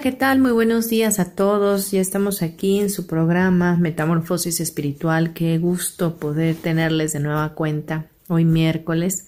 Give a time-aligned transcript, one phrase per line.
[0.00, 0.38] ¿Qué tal?
[0.38, 1.90] Muy buenos días a todos.
[1.90, 5.32] Ya estamos aquí en su programa Metamorfosis Espiritual.
[5.32, 9.26] Qué gusto poder tenerles de nueva cuenta hoy miércoles.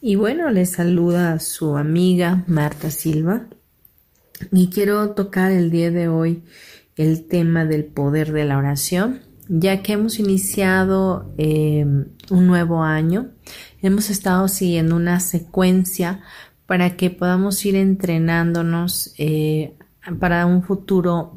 [0.00, 3.48] Y bueno, les saluda su amiga Marta Silva.
[4.52, 6.44] Y quiero tocar el día de hoy
[6.94, 13.30] el tema del poder de la oración, ya que hemos iniciado em, un nuevo año.
[13.82, 16.20] Hemos estado siguiendo una secuencia
[16.66, 19.75] para que podamos ir entrenándonos eh,
[20.18, 21.36] para un futuro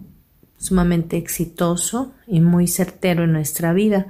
[0.57, 4.07] sumamente exitoso y muy certero en nuestra vida.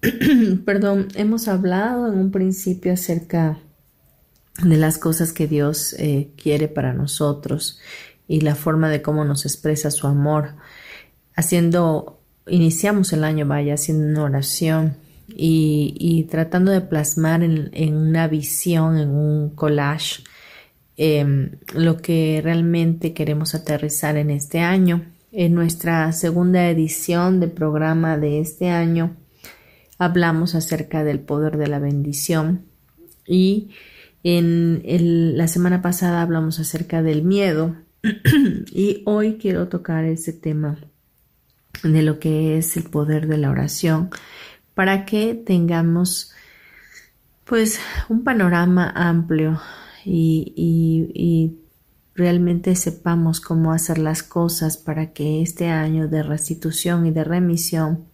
[0.64, 3.58] Perdón, hemos hablado en un principio acerca
[4.62, 7.80] de las cosas que Dios eh, quiere para nosotros
[8.28, 10.54] y la forma de cómo nos expresa su amor.
[11.34, 14.96] Haciendo, iniciamos el año, vaya, haciendo una oración
[15.28, 20.22] y, tratando de plasmar en, una visión, en un collage,
[20.96, 25.04] Em, lo que realmente queremos aterrizar en este año.
[25.32, 29.16] En nuestra segunda edición del programa de este año
[29.98, 32.66] hablamos acerca del poder de la bendición
[33.26, 33.70] y
[34.22, 37.74] en la semana pasada hablamos acerca del miedo
[38.72, 40.78] y hoy quiero tocar ese tema
[41.82, 44.10] de lo que es el poder de la oración
[44.74, 46.32] para que tengamos
[47.44, 49.60] pues un panorama amplio
[50.04, 51.58] y,
[52.16, 58.04] realmente sepamos cómo hacer las cosas para que este año de restitución y de remisión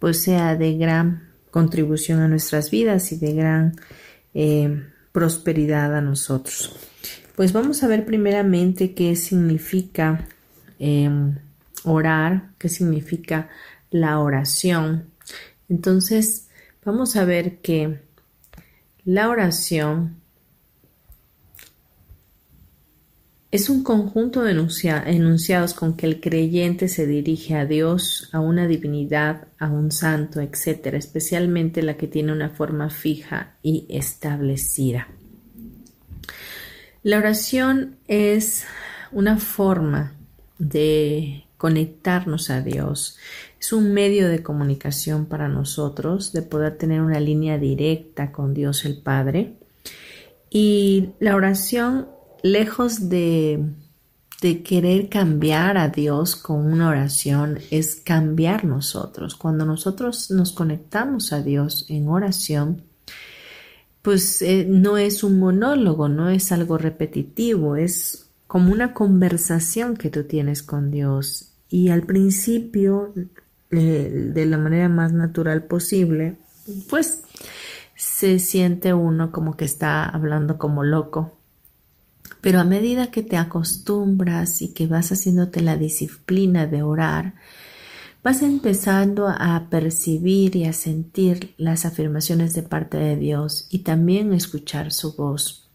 [0.00, 3.76] pues sea de gran contribución a nuestras vidas y de gran
[4.34, 6.74] eh, prosperidad a nosotros.
[7.36, 10.26] Pues vamos a ver primeramente qué significa
[10.78, 11.38] em,
[11.84, 13.48] orar, qué significa
[13.90, 15.10] la oración.
[15.68, 16.48] Entonces,
[16.84, 18.00] vamos a ver que
[19.04, 20.19] la oración
[23.50, 28.68] Es un conjunto de enunciados con que el creyente se dirige a Dios, a una
[28.68, 35.08] divinidad, a un santo, etc., especialmente la que tiene una forma fija y establecida.
[37.02, 38.66] La oración es
[39.10, 40.12] una forma
[40.58, 43.18] de conectarnos a Dios.
[43.58, 48.84] Es un medio de comunicación para nosotros, de poder tener una línea directa con Dios
[48.84, 49.56] el Padre.
[50.50, 52.06] Y la oración
[52.42, 53.64] lejos de,
[54.64, 59.34] querer cambiar a Dios con una oración, es cambiar nosotros.
[59.34, 62.82] Cuando nosotros nos conectamos a Dios en oración,
[64.02, 70.08] pues eh, no es un monólogo, no es algo repetitivo, es como una conversación que
[70.10, 71.52] tú tienes con Dios.
[71.68, 73.12] Y al principio,
[73.70, 76.36] eh, de la manera más natural posible,
[76.88, 77.22] pues
[77.94, 81.36] se siente uno como que está hablando como loco,
[82.40, 87.34] pero a medida que te acostumbras y que vas haciéndote la disciplina de orar,
[88.22, 94.32] vas empezando a percibir y a sentir las afirmaciones de parte de Dios y también
[94.32, 95.68] escuchar su voz.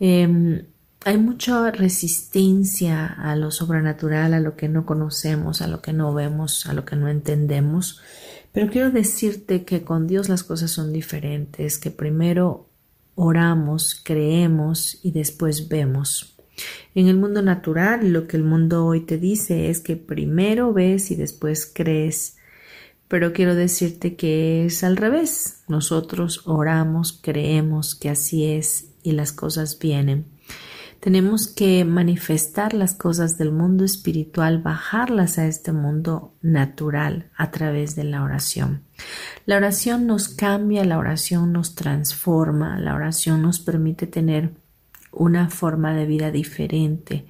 [0.00, 0.66] Em,
[1.04, 6.14] hay mucha resistencia a lo sobrenatural, a lo que no conocemos, a lo que no
[6.14, 8.00] vemos, a lo que no entendemos.
[8.52, 12.68] Pero quiero decirte que con Dios las cosas son diferentes, que primero
[13.22, 16.36] oramos, creemos y después vemos.
[16.94, 21.10] En el mundo natural, lo que el mundo hoy te dice es que primero ves
[21.10, 22.36] y después crees.
[23.08, 25.62] Pero quiero decirte que es al revés.
[25.68, 30.31] Nosotros oramos, creemos que así es y las cosas vienen.
[31.02, 37.96] Tenemos que manifestar las cosas del mundo espiritual, bajarlas a este mundo natural a través
[37.96, 38.84] de la oración.
[39.44, 44.52] La oración nos cambia, la oración nos transforma, la oración nos permite tener
[45.10, 47.26] una forma de vida diferente,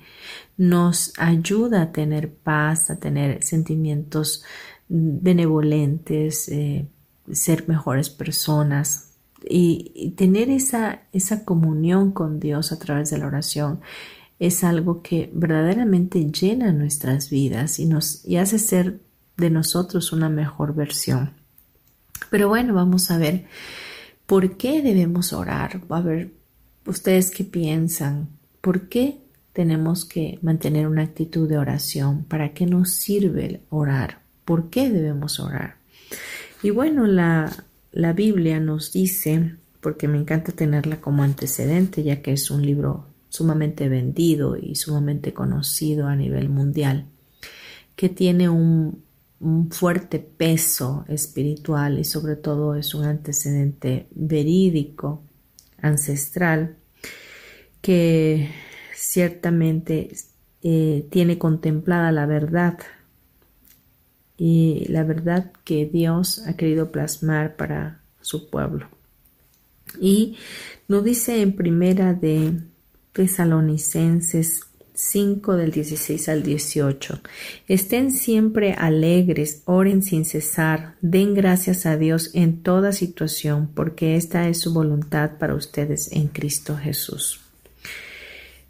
[0.59, 4.45] nos ayuda a tener paz, a tener sentimientos
[4.87, 6.91] benevolentes, eh,
[7.33, 9.12] ser mejores personas
[9.49, 13.81] y, tener esa, esa comunión con Dios a través de la oración
[14.39, 19.01] es algo que verdaderamente llena nuestras vidas y nos y hace ser
[19.37, 21.33] de nosotros una mejor versión.
[22.31, 23.47] Pero bueno, vamos a ver
[24.27, 25.81] por qué debemos orar.
[25.89, 26.33] A ver,
[26.87, 28.29] ustedes qué piensan.
[28.61, 29.21] ¿Por qué
[29.53, 32.25] tenemos que mantener una actitud de oración?
[32.25, 34.23] ¿Para qué nos sirve orar?
[34.45, 35.77] ¿Por qué debemos orar?
[36.63, 37.53] Y bueno, la,
[37.93, 43.07] la Biblia nos dice, porque me encanta tenerla como antecedente, ya que es un libro
[43.29, 47.07] sumamente vendido y sumamente conocido a nivel mundial,
[47.95, 49.05] que tiene un,
[49.71, 55.25] fuerte peso espiritual y sobre todo es un antecedente verídico,
[55.81, 56.77] ancestral,
[57.81, 58.51] que
[58.95, 60.15] ciertamente
[60.63, 62.79] eh, tiene contemplada la verdad
[64.37, 68.89] y la verdad que Dios ha querido plasmar para su pueblo.
[70.01, 70.37] Y
[70.89, 72.55] nos dice en primera de
[73.13, 74.63] Tesalonicenses
[74.95, 77.21] 5 del 16 al 18.
[77.67, 84.49] Estén siempre alegres, oren sin cesar, den gracias a Dios en toda situación, porque esta
[84.49, 87.41] es su voluntad para ustedes en Cristo Jesús.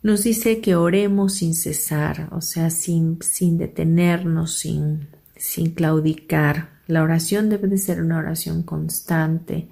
[0.03, 5.09] Nos dice que oremos sin cesar, o sea, sin, sin detenernos, sin,
[5.43, 6.69] sin claudicar.
[6.87, 9.67] La oración debe de ser una oración constante,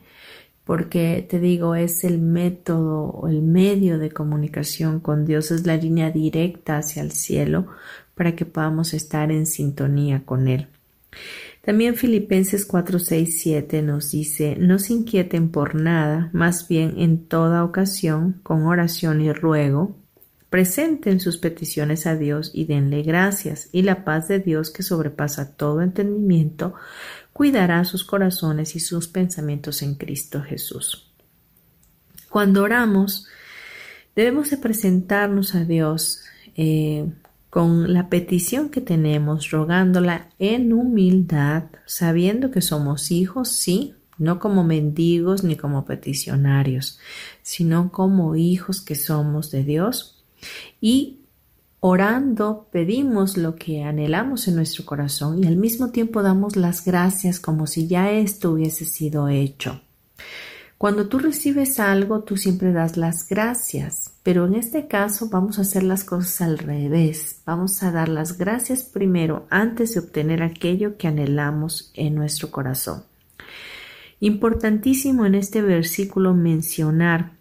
[0.64, 5.76] porque te digo, es el método o el medio de comunicación con Dios, es la
[5.76, 7.68] línea directa hacia el cielo
[8.16, 10.66] para que podamos estar en sintonía con Él.
[11.62, 17.26] También Filipenses 4, 6, 7 nos dice, no se inquieten por nada, más bien en
[17.26, 19.94] toda ocasión, con oración y ruego,
[20.50, 25.56] presenten sus peticiones a Dios y denle gracias, y la paz de Dios que sobrepasa
[25.56, 26.74] todo entendimiento,
[27.32, 31.08] cuidará sus corazones y sus pensamientos en Cristo Jesús.
[32.28, 33.26] Cuando oramos,
[34.16, 36.24] debemos de presentarnos a Dios
[36.56, 37.08] eh,
[37.48, 44.64] con la petición que tenemos, rogándola en humildad, sabiendo que somos hijos, sí, no como
[44.64, 46.98] mendigos ni como peticionarios,
[47.42, 50.19] sino como hijos que somos de Dios
[50.80, 51.20] y
[51.82, 57.40] Orando pedimos lo que anhelamos en nuestro corazón y al mismo tiempo damos las gracias
[57.40, 59.80] como si ya esto hubiese sido hecho.
[60.76, 65.62] Cuando tú recibes algo, tú siempre das las gracias, pero en este caso vamos a
[65.62, 67.40] hacer las cosas al revés.
[67.46, 73.04] Vamos a dar las gracias primero antes de obtener aquello que anhelamos en nuestro corazón.
[74.20, 77.32] Importantísimo en este versículo mencionar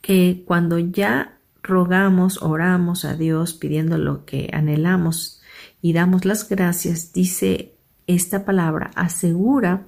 [0.00, 1.35] que cuando ya
[1.66, 5.40] rogamos, oramos a Dios pidiendo lo que anhelamos
[5.82, 7.74] y damos las gracias, dice
[8.06, 9.86] esta palabra, asegura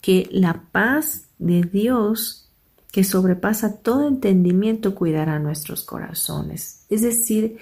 [0.00, 2.48] que la paz de Dios
[2.92, 6.86] que sobrepasa todo entendimiento cuidará nuestros corazones.
[6.88, 7.58] Es decir,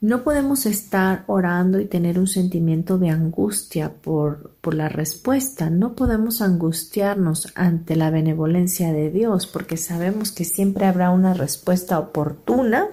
[0.00, 5.68] no podemos estar orando y tener un sentimiento de angustia por, por, la respuesta.
[5.68, 11.98] No podemos angustiarnos ante la benevolencia de Dios porque sabemos que siempre habrá una respuesta
[11.98, 12.88] oportuna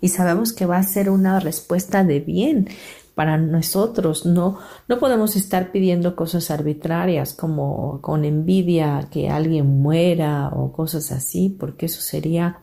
[0.00, 2.68] y sabemos que va a ser una respuesta de bien
[3.16, 4.24] para nosotros.
[4.24, 11.10] No, no podemos estar pidiendo cosas arbitrarias como con envidia que alguien muera o cosas
[11.10, 12.60] así porque eso sería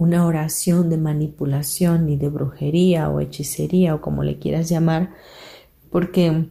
[0.00, 5.10] una oración de manipulación y de brujería o hechicería o como le quieras llamar,
[5.90, 6.46] porque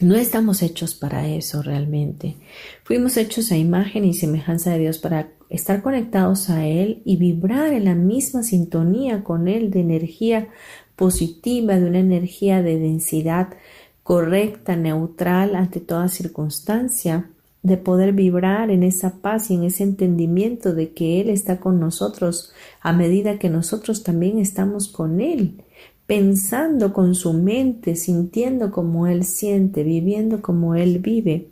[0.00, 2.36] no estamos hechos para eso realmente.
[2.82, 7.74] Fuimos hechos a imagen y semejanza de Dios para estar conectados a Él y vibrar
[7.74, 10.48] en la misma sintonía con Él de energía
[10.96, 13.50] positiva, de una energía de densidad
[14.02, 17.28] correcta, neutral ante toda circunstancia
[17.62, 21.78] de poder vibrar en esa paz y en ese entendimiento de que Él está con
[21.78, 25.62] nosotros a medida que nosotros también estamos con Él,
[26.06, 31.50] pensando con su mente, sintiendo como Él siente, viviendo como Él vive.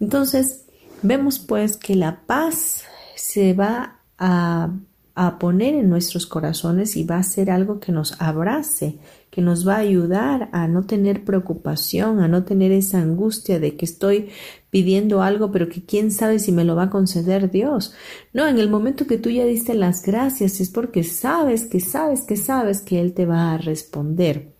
[0.00, 0.66] Entonces,
[1.00, 2.84] vemos pues que la paz
[3.16, 4.70] se va a,
[5.14, 8.98] a poner en nuestros corazones y va a ser algo que nos abrace,
[9.30, 13.76] que nos va a ayudar a no tener preocupación, a no tener esa angustia de
[13.76, 14.28] que estoy
[14.72, 17.92] pidiendo algo, pero que quién sabe si me lo va a conceder Dios.
[18.32, 22.24] No, en el momento que tú ya diste las gracias es porque sabes que sabes
[22.26, 24.54] que sabes que Él te va a responder.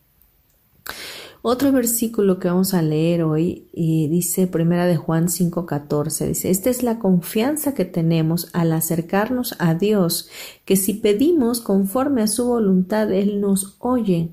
[1.40, 6.82] Otro versículo que vamos a leer hoy dice Primera de Juan 5:14 dice, "Esta es
[6.82, 10.28] la confianza que tenemos al acercarnos a Dios,
[10.66, 14.28] que si pedimos conforme a su voluntad él nos oye."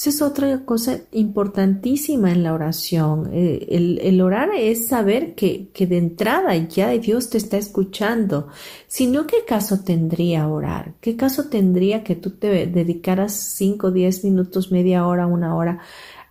[0.00, 3.28] Esa es otra cosa importantísima en la oración.
[3.34, 8.48] Eh, el, orar es saber que, que, de entrada ya Dios te está escuchando.
[8.86, 10.94] Si no, ¿qué caso tendría orar?
[11.02, 15.80] ¿Qué caso tendría que tú te dedicaras 5, 10 minutos, media hora, una hora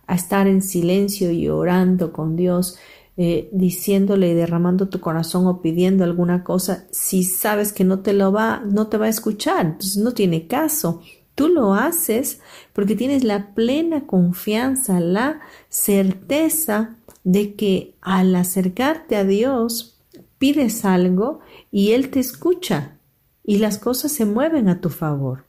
[0.04, 2.76] a estar en silencio y orando con Dios?
[3.16, 8.14] Eh, diciéndole y derramando tu corazón o pidiendo alguna cosa, si sabes que no te
[8.14, 11.02] lo va, no te va a escuchar, entonces no tiene caso.
[11.34, 12.40] Tú lo haces
[12.72, 19.98] porque tienes la plena confianza, la certeza de que al acercarte a Dios
[20.38, 22.96] pides algo y Él te escucha
[23.44, 25.44] y las cosas se mueven a tu favor.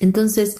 [0.00, 0.58] Entonces,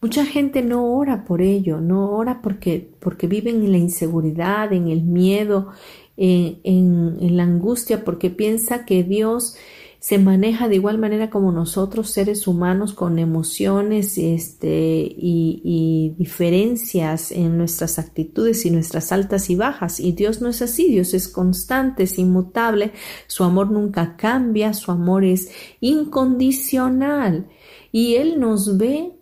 [0.00, 4.88] mucha gente no ora por ello, no ora porque, porque viven en la inseguridad, en
[4.88, 5.72] el miedo,
[6.16, 9.56] en, en la angustia, porque piensa que Dios
[10.02, 17.56] se maneja de igual manera como nosotros, seres humanos, con emociones este, y, diferencias en
[17.56, 20.00] nuestras actitudes y nuestras altas y bajas.
[20.00, 22.90] Y Dios no es así, Dios es constante, es inmutable,
[23.28, 27.46] su amor nunca cambia, su amor es incondicional.
[27.92, 29.12] Y Él nos ve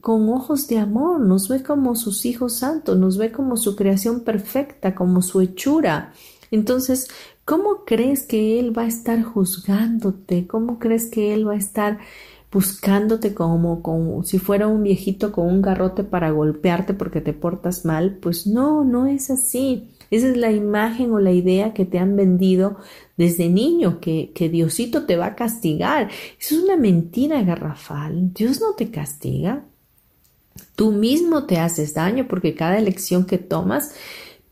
[0.00, 4.20] con ojos de amor, nos ve como sus hijos santos, nos ve como su creación
[4.20, 6.14] perfecta, como su hechura.
[6.50, 7.08] Entonces,
[7.44, 10.46] ¿Cómo crees que Él va a estar juzgándote?
[10.46, 11.98] ¿Cómo crees que Él va a estar
[12.52, 17.84] buscándote como, como si fuera un viejito con un garrote para golpearte porque te portas
[17.84, 18.18] mal?
[18.20, 19.88] Pues no, no es así.
[20.12, 22.76] Esa es la imagen o la idea que te han vendido
[23.16, 26.10] desde niño, que, que Diosito te va a castigar.
[26.38, 28.32] Eso es una mentira garrafal.
[28.34, 29.64] Dios no te castiga.
[30.76, 33.94] Tú mismo te haces daño porque cada elección que tomas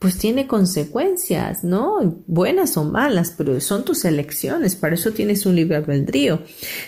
[0.00, 2.22] pues tiene consecuencias, ¿no?
[2.26, 6.40] Buenas o malas, pero son tus elecciones, para eso tienes un libre albedrío.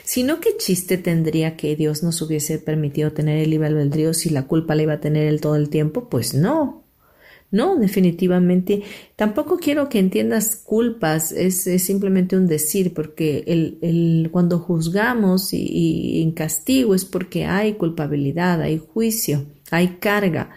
[0.02, 4.30] Si no, ¿qué chiste tendría que Dios nos hubiese permitido tener el libre albedrío si
[4.30, 6.08] la culpa la iba a tener él todo el tiempo?
[6.08, 6.84] Pues no.
[7.50, 8.82] No, definitivamente.
[9.14, 15.58] Tampoco quiero que entiendas culpas, es, simplemente un decir, porque el, el, cuando juzgamos y,
[15.58, 20.56] y en castigo es porque hay culpabilidad, hay juicio, hay carga.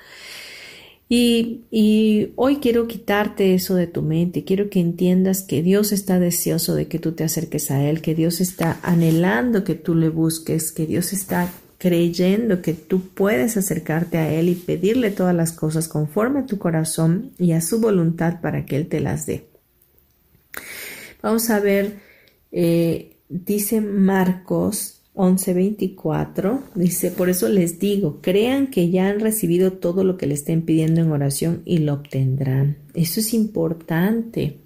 [1.08, 6.74] Y, hoy quiero quitarte eso de tu mente, quiero que entiendas que Dios está deseoso
[6.74, 10.72] de que tú te acerques a Él, que Dios está anhelando que tú le busques,
[10.72, 15.88] que Dios está creyendo que tú puedes acercarte a Él y pedirle todas las cosas
[15.88, 19.46] conforme a tu corazón y a su voluntad para que Él te las dé.
[21.22, 22.00] Vamos a ver,
[22.52, 30.03] eh, dice Marcos 11:24 dice, por eso les digo, crean que ya han recibido todo
[30.03, 32.77] lo que le estén pidiendo en oración y lo obtendrán.
[32.93, 34.60] Eso es importante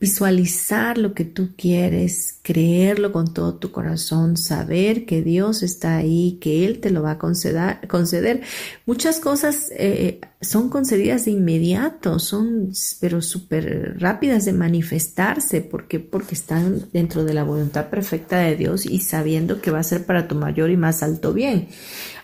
[0.00, 6.38] visualizar lo que tú quieres, creerlo con todo tu corazón, saber que Dios está ahí,
[6.40, 7.86] que Él te lo va a conceder.
[7.86, 8.40] conceder.
[8.86, 16.34] Muchas cosas eh, son concedidas de inmediato, son pero súper rápidas de manifestarse porque, porque
[16.34, 20.26] están dentro de la voluntad perfecta de Dios y sabiendo que va a ser para
[20.26, 21.68] tu mayor y más alto bien.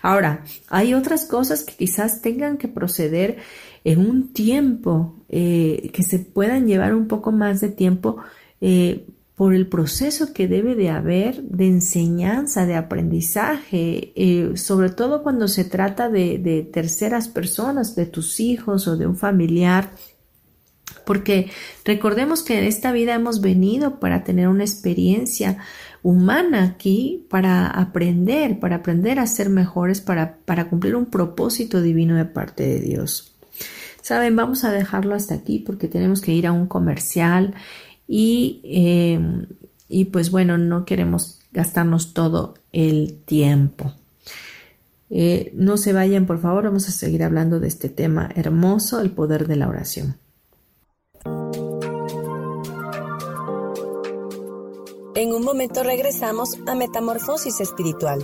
[0.01, 3.37] Ahora, hay otras cosas que quizás tengan que proceder
[3.83, 8.17] en un tiempo eh, que se puedan llevar un poco más de tiempo
[8.61, 9.05] eh,
[9.35, 15.47] por el proceso que debe de haber de enseñanza, de aprendizaje, eh, sobre todo cuando
[15.47, 19.91] se trata de, de terceras personas, de tus hijos o de un familiar
[21.07, 21.49] porque
[21.85, 25.57] recordemos que en esta vida hemos venido para tener una experiencia
[26.03, 32.15] humana aquí, para aprender, para aprender a ser mejores, para, para cumplir un propósito divino
[32.15, 33.26] de parte de Dios.
[34.07, 37.55] Saben, vamos a dejarlo hasta aquí porque tenemos que ir a un comercial
[38.07, 39.47] y, em,
[39.89, 43.91] y pues bueno, no queremos gastarnos todo el tiempo.
[45.09, 49.11] Eh, no se vayan, por favor, vamos a seguir hablando de este tema hermoso, el
[49.11, 50.15] poder de la oración.
[55.15, 58.23] En un momento regresamos a Metamorfosis Espiritual.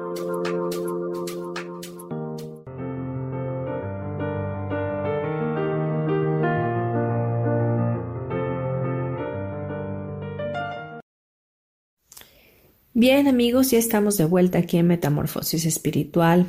[13.01, 16.45] Bien amigos, ya estamos de vuelta aquí en Metamorfosis Espiritual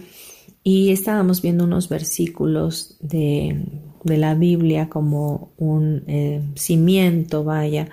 [0.62, 3.64] y estábamos viendo unos versículos de,
[4.04, 7.88] la Biblia como un eh, cimiento, vaya,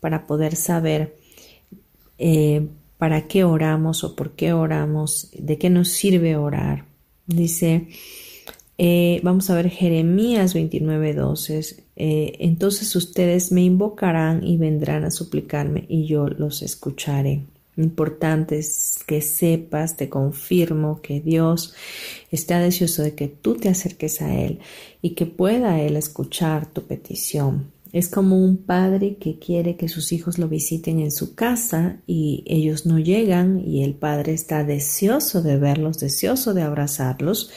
[0.00, 1.18] para poder saber
[2.18, 2.66] eh,
[2.98, 6.86] para qué oramos o por qué oramos, de qué nos sirve orar.
[7.28, 7.86] Dice,
[8.76, 11.84] eh, vamos a ver Jeremías 29, 12.
[11.94, 17.44] entonces ustedes me invocarán y vendrán a suplicarme y yo los escucharé
[17.82, 21.74] importante es que sepas, te confirmo que Dios
[22.30, 24.60] está deseoso de que tú te acerques a Él
[25.02, 27.72] y que pueda Él escuchar tu petición.
[27.92, 32.44] Es como un padre que quiere que sus hijos lo visiten en su casa y
[32.46, 37.50] ellos no llegan y el padre está deseoso de verlos, deseoso de abrazarlos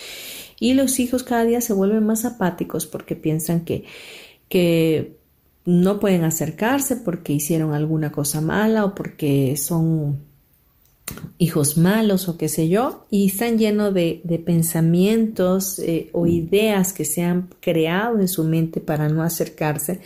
[0.59, 3.83] y los hijos cada día se vuelven más apáticos porque piensan que,
[4.49, 5.17] que
[5.65, 10.19] no pueden acercarse porque hicieron alguna cosa mala o porque son
[11.37, 17.05] hijos malos o qué sé yo, y están llenos de, pensamientos eh, o ideas que
[17.05, 20.01] se han creado en su mente para no acercarse,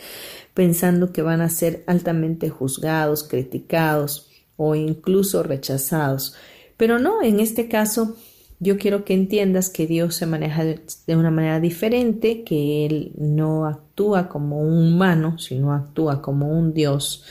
[0.54, 6.34] pensando que van a ser altamente juzgados, criticados o incluso rechazados.
[6.76, 8.16] Pero no, en este caso
[8.60, 13.66] yo quiero que entiendas que Dios se maneja de una manera diferente, que Él no
[13.66, 17.24] actúa como un humano, sino actúa como un Dios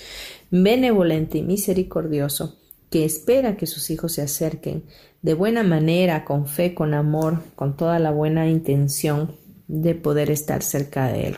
[0.50, 2.56] benevolente y misericordioso,
[2.90, 4.84] que espera que sus hijos se acerquen
[5.22, 9.36] de buena manera, con fe, con amor, con toda la buena intención
[9.68, 11.38] de poder estar cerca de Él.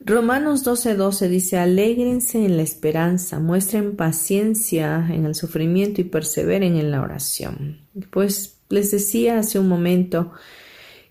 [0.00, 6.90] Romanos 12:12 dice, alégrense en la esperanza, muestren paciencia en el sufrimiento y perseveren en
[6.90, 7.85] la oración.
[8.10, 10.32] Pues les decía hace un momento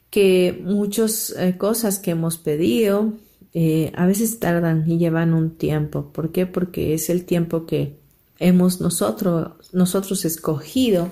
[0.09, 3.13] que muchas eh, cosas que hemos pedido
[3.53, 6.11] eh, a veces tardan y llevan un tiempo.
[6.11, 6.45] ¿Por qué?
[6.45, 7.97] Porque es el tiempo que
[8.39, 11.11] hemos nosotros, nosotros escogido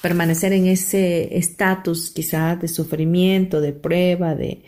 [0.00, 4.62] permanecer en ese estatus quizás de sufrimiento, de prueba, de,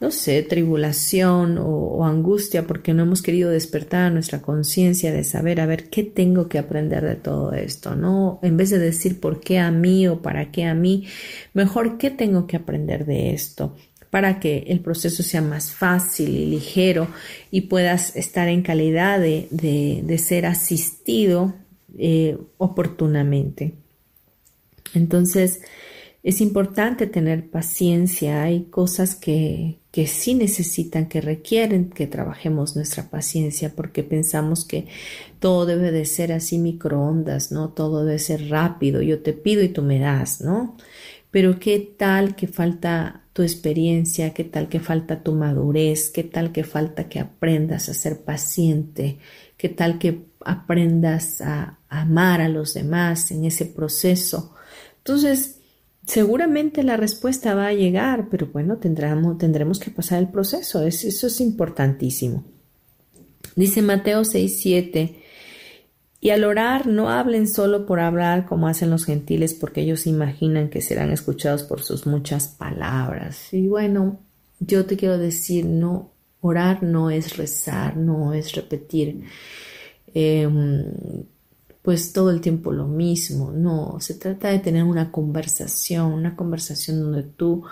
[0.00, 5.66] no sé, tribulación o, angustia porque no hemos querido despertar nuestra conciencia de saber, a
[5.66, 7.96] ver, ¿qué tengo que aprender de todo esto?
[7.96, 8.38] ¿No?
[8.42, 11.06] En vez de decir por qué a mí o para qué a mí,
[11.54, 13.74] mejor qué tengo que aprender de esto
[14.10, 17.08] para que el proceso sea más fácil y ligero
[17.50, 21.54] y puedas estar en calidad de, ser asistido
[21.98, 23.74] eh, oportunamente.
[24.94, 25.60] Entonces,
[26.22, 28.42] es importante tener paciencia.
[28.42, 34.86] Hay cosas que, que sí necesitan, que requieren que trabajemos nuestra paciencia porque pensamos que
[35.40, 37.70] todo debe de ser así microondas, ¿no?
[37.70, 39.02] Todo debe ser rápido.
[39.02, 40.76] Yo te pido y tú me das, ¿no?
[41.32, 46.52] Pero qué tal que falta tu experiencia, qué tal que falta tu madurez, qué tal
[46.52, 49.18] que falta que aprendas a ser paciente,
[49.56, 54.54] qué tal que aprendas a amar a los demás en ese proceso.
[54.98, 55.57] Entonces,
[56.08, 60.84] seguramente la respuesta va a llegar, pero bueno, tendremos, que pasar el proceso.
[60.84, 62.44] eso es importantísimo.
[63.54, 65.16] Dice Mateo 6:7,
[66.20, 70.68] y al orar no hablen solo por hablar como hacen los gentiles porque ellos imaginan
[70.68, 73.52] que serán escuchados por sus muchas palabras.
[73.52, 74.18] Y bueno,
[74.58, 79.22] yo te quiero decir, no, orar no es rezar, no es repetir
[80.14, 80.84] em,
[81.88, 87.00] pues todo el tiempo lo mismo, no, se trata de tener una conversación, una conversación
[87.00, 87.64] donde tú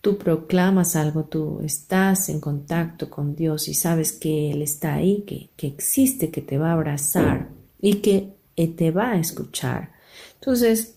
[0.00, 5.24] tú proclamas algo, tú estás en contacto con Dios y sabes que Él está ahí,
[5.26, 7.50] que, que existe, que te va a abrazar
[7.82, 9.92] y que eh, te va a escuchar.
[10.36, 10.94] Entonces,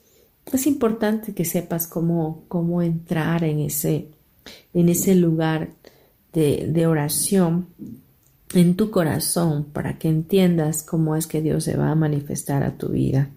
[0.49, 4.08] es importante que sepas cómo, cómo entrar en ese,
[4.73, 5.71] en ese lugar
[6.32, 7.67] de, de oración
[8.53, 12.77] en tu corazón para que entiendas cómo es que Dios se va a manifestar a
[12.77, 13.29] tu vida.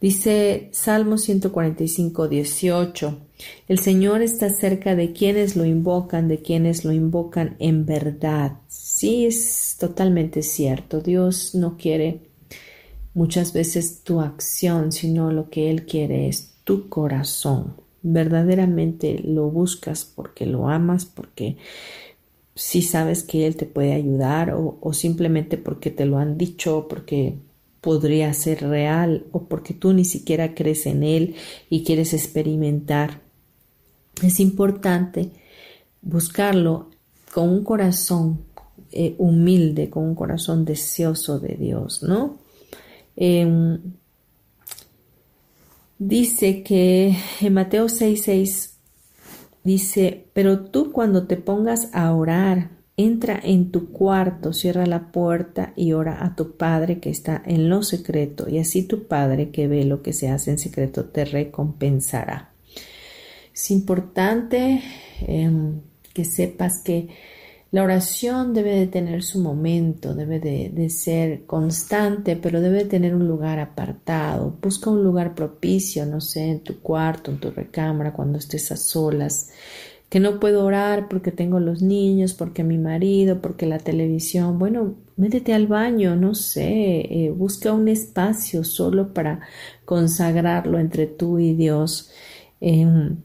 [0.00, 3.18] Dice Salmo 145, 18,
[3.66, 8.58] el Señor está cerca de quienes lo invocan, de quienes lo invocan en verdad.
[8.68, 11.00] Sí, es totalmente cierto.
[11.00, 12.28] Dios no quiere
[13.14, 17.74] muchas veces tu acción, sino lo que Él quiere es tu corazón.
[18.02, 21.56] Verdaderamente lo buscas porque lo amas, porque
[22.58, 26.86] si sabes que Él te puede ayudar o, o simplemente porque te lo han dicho,
[26.88, 27.36] porque
[27.80, 31.36] podría ser real o porque tú ni siquiera crees en Él
[31.70, 33.22] y quieres experimentar.
[34.22, 35.30] Es importante
[36.02, 36.90] buscarlo
[37.32, 38.40] con un corazón
[38.90, 42.38] eh, humilde, con un corazón deseoso de Dios, ¿no?
[43.14, 43.78] Em,
[45.98, 48.77] dice que en Mateo 6:6
[49.64, 55.72] dice, pero tú cuando te pongas a orar, entra en tu cuarto, cierra la puerta
[55.76, 59.68] y ora a tu Padre que está en lo secreto, y así tu Padre que
[59.68, 62.52] ve lo que se hace en secreto te recompensará.
[63.54, 64.82] Es importante
[65.26, 65.80] em,
[66.12, 67.08] que sepas que
[67.70, 73.14] la oración debe de tener su momento, debe de, ser constante, pero debe de tener
[73.14, 74.56] un lugar apartado.
[74.62, 78.76] Busca un lugar propicio, no sé, en tu cuarto, en tu recámara, cuando estés a
[78.76, 79.50] solas.
[80.08, 84.58] Que no puedo orar porque tengo los niños, porque mi marido, porque la televisión.
[84.58, 89.40] Bueno, métete al baño, no sé, eh, busca un espacio solo para
[89.84, 92.10] consagrarlo entre tú y Dios.
[92.60, 93.18] Em,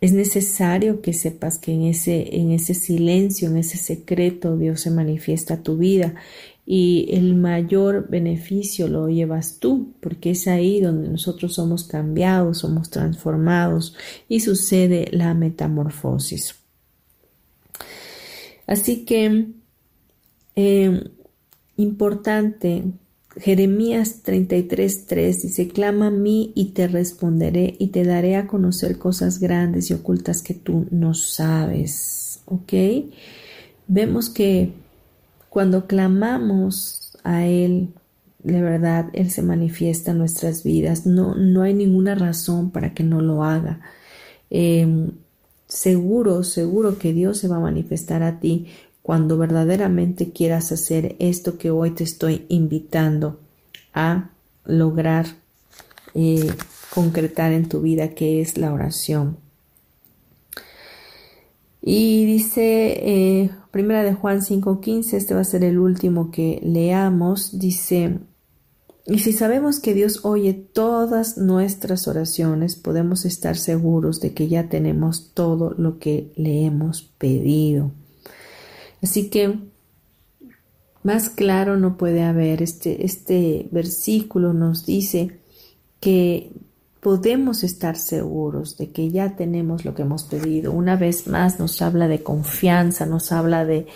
[0.00, 4.90] es necesario que sepas que en ese, en ese silencio, en ese secreto, Dios se
[4.90, 6.14] manifiesta tu vida
[6.66, 12.90] y el mayor beneficio lo llevas tú, porque es ahí donde nosotros somos cambiados, somos
[12.90, 13.94] transformados
[14.28, 16.56] y sucede la metamorfosis.
[18.66, 19.46] Así que,
[20.56, 21.10] eh,
[21.76, 22.84] importante
[23.38, 29.40] Jeremías 33:3 dice, clama a mí y te responderé y te daré a conocer cosas
[29.40, 32.40] grandes y ocultas que tú no sabes.
[32.46, 32.72] ¿Ok?
[33.88, 34.72] Vemos que
[35.50, 37.90] cuando clamamos a Él,
[38.42, 41.06] de verdad, Él se manifiesta en nuestras vidas.
[41.06, 43.80] No, no hay ninguna razón para que no lo haga.
[44.48, 45.10] Em,
[45.66, 48.68] seguro, seguro que Dios se va a manifestar a ti
[49.06, 53.38] cuando verdaderamente quieras hacer esto que hoy te estoy invitando
[53.94, 54.30] a
[54.64, 55.26] lograr
[56.12, 56.50] eh,
[56.92, 59.36] concretar en tu vida, que es la oración.
[61.80, 67.60] Y dice, eh, primera de Juan 5.15, este va a ser el último que leamos,
[67.60, 68.18] dice,
[69.06, 74.68] y si sabemos que Dios oye todas nuestras oraciones, podemos estar seguros de que ya
[74.68, 77.92] tenemos todo lo que le hemos pedido.
[79.02, 79.58] Así que
[81.02, 82.62] más claro no puede haber.
[82.62, 85.38] Este, este versículo nos dice
[86.00, 86.50] que
[87.00, 90.72] podemos estar seguros de que ya tenemos lo que hemos pedido.
[90.72, 93.86] Una vez más nos habla de confianza, nos habla de,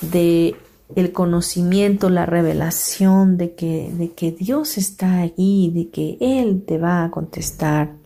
[0.00, 0.54] de
[0.94, 6.78] el conocimiento, la revelación de que, de que Dios está allí, de que Él te
[6.78, 7.96] va a contestar.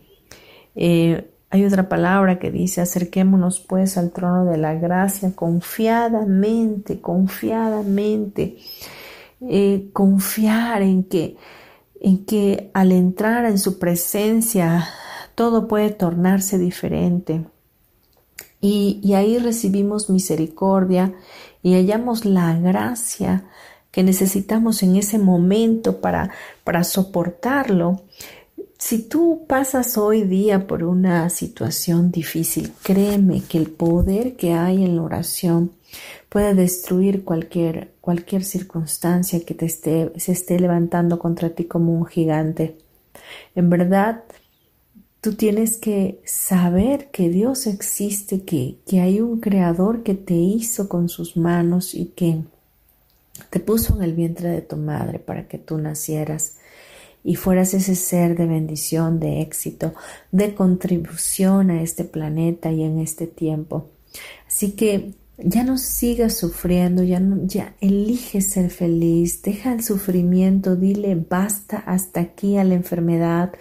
[0.75, 8.57] Eh, hay otra palabra que dice, acerquémonos pues al trono de la gracia confiadamente, confiadamente,
[9.41, 11.37] eh, confiar en que,
[12.01, 14.87] en que al entrar en su presencia
[15.35, 17.45] todo puede tornarse diferente.
[18.59, 21.13] Y, y ahí recibimos misericordia
[21.61, 23.45] y hallamos la gracia
[23.91, 26.31] que necesitamos en ese momento para,
[26.63, 28.03] para soportarlo.
[28.79, 34.85] Si tú pasas hoy día por una situación difícil, créeme que el poder que hay
[34.85, 35.71] en la oración
[36.29, 42.05] puede destruir cualquier, cualquier circunstancia que te esté, se esté levantando contra ti como un
[42.05, 42.77] gigante.
[43.55, 44.23] En verdad,
[45.21, 50.87] tú tienes que saber que Dios existe, que, que hay un creador que te hizo
[50.87, 52.43] con sus manos y que
[53.49, 56.57] te puso en el vientre de tu madre para que tú nacieras
[57.27, 59.93] y fueras ese ser de bendición, de éxito,
[60.31, 63.89] de contribución a este planeta y en este tiempo.
[64.47, 70.77] Así que ya no sigas sufriendo, ya, no, ya elige ser feliz, deja el sufrimiento,
[70.77, 73.51] dile basta hasta aquí a la enfermedad,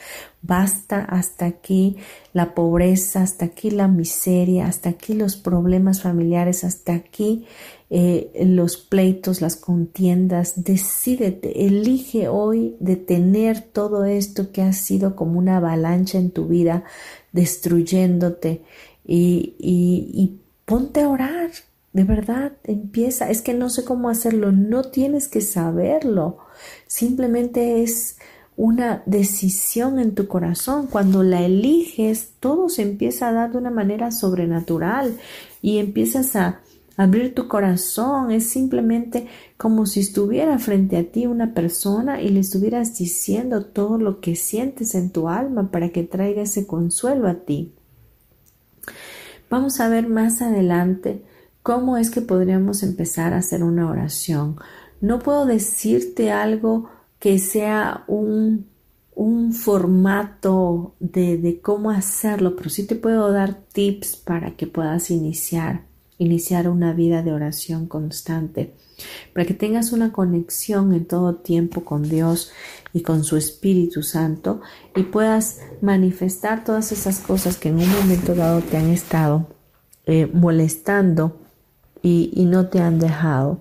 [0.42, 1.96] basta hasta aquí
[2.32, 7.46] la pobreza, hasta aquí la miseria, hasta aquí los problemas familiares, hasta aquí
[7.88, 10.64] eh, los pleitos, las contiendas.
[10.64, 16.84] Decídete, elige hoy detener todo esto que ha sido como una avalancha en tu vida,
[17.32, 18.62] destruyéndote
[19.04, 21.50] y, y, y ponte a orar,
[21.92, 23.30] de verdad, empieza.
[23.30, 26.38] Es que no sé cómo hacerlo, no tienes que saberlo.
[26.86, 28.18] Simplemente es
[28.56, 30.88] una decisión en tu corazón.
[30.88, 35.16] Cuando la eliges, todo se empieza a dar de una manera sobrenatural
[35.62, 36.60] y empiezas a
[36.96, 38.30] abrir tu corazón.
[38.30, 43.98] Es simplemente como si estuviera frente a ti una persona y le estuvieras diciendo todo
[43.98, 47.72] lo que sientes en tu alma para que traiga ese consuelo a ti.
[49.48, 51.22] Vamos a ver más adelante
[51.62, 54.56] cómo es que podríamos empezar a hacer una oración.
[55.00, 58.66] No puedo decirte algo que sea un,
[59.14, 65.10] un formato de, de, cómo hacerlo, pero sí te puedo dar tips para que puedas
[65.10, 65.85] iniciar,
[66.18, 68.74] iniciar una vida de oración constante,
[69.34, 72.50] para que tengas una conexión en todo tiempo con Dios
[72.92, 74.62] y con su Espíritu Santo
[74.94, 79.48] y puedas manifestar todas esas cosas que en un momento dado te han estado
[80.06, 81.36] eh, molestando
[82.02, 83.60] y, no te han dejado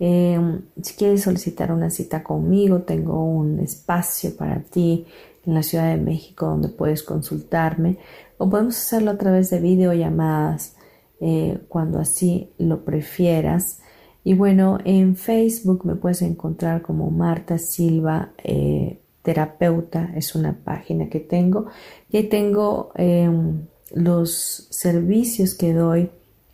[0.00, 5.06] Em, si quieres solicitar una cita conmigo, tengo un espacio para ti
[5.46, 7.98] en la Ciudad de México donde puedes consultarme.
[8.38, 10.76] O podemos hacerlo a través de videollamadas
[11.20, 13.80] eh, cuando así lo prefieras.
[14.24, 21.08] Y bueno, en Facebook me puedes encontrar como Marta Silva eh, terapeuta, es una página
[21.08, 21.66] que tengo.
[22.10, 26.10] Y ahí tengo em, los servicios que doy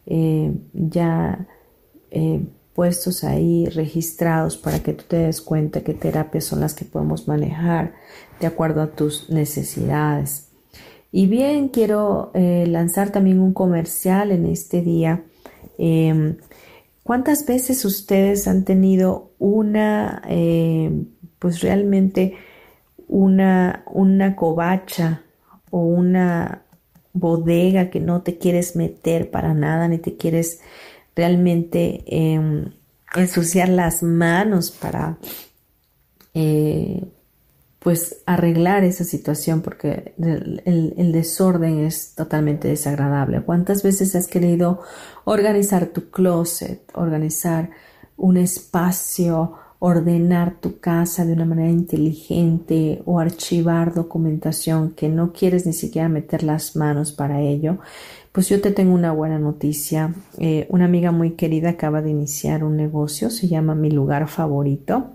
[0.06, 1.46] eh, ya
[2.80, 7.28] puestos ahí registrados para que tú te des cuenta qué terapias son las que podemos
[7.28, 7.92] manejar
[8.40, 10.48] de acuerdo a tus necesidades.
[11.12, 15.24] Y bien, quiero eh, lanzar también un comercial en este día.
[15.76, 16.38] Em,
[17.02, 20.22] ¿Cuántas veces ustedes han tenido una,
[21.38, 22.32] pues realmente,
[23.08, 25.20] una, una covacha
[25.70, 26.62] o una
[27.12, 30.62] bodega que no te quieres meter para nada, ni te quieres
[31.14, 32.72] realmente em,
[33.14, 35.18] ensuciar las manos para
[36.34, 37.04] eh,
[37.80, 40.62] pues arreglar esa situación porque el,
[40.96, 43.40] el, desorden es totalmente desagradable.
[43.40, 44.82] ¿Cuántas veces has querido
[45.24, 47.70] organizar tu closet, organizar
[48.18, 55.64] un espacio ordenar tu casa de una manera inteligente o archivar documentación que no quieres
[55.66, 57.78] ni siquiera meter las manos para ello,
[58.30, 60.14] pues yo te tengo una buena noticia.
[60.38, 65.12] Eh, una amiga muy querida acaba de iniciar un negocio, se llama Mi lugar favorito.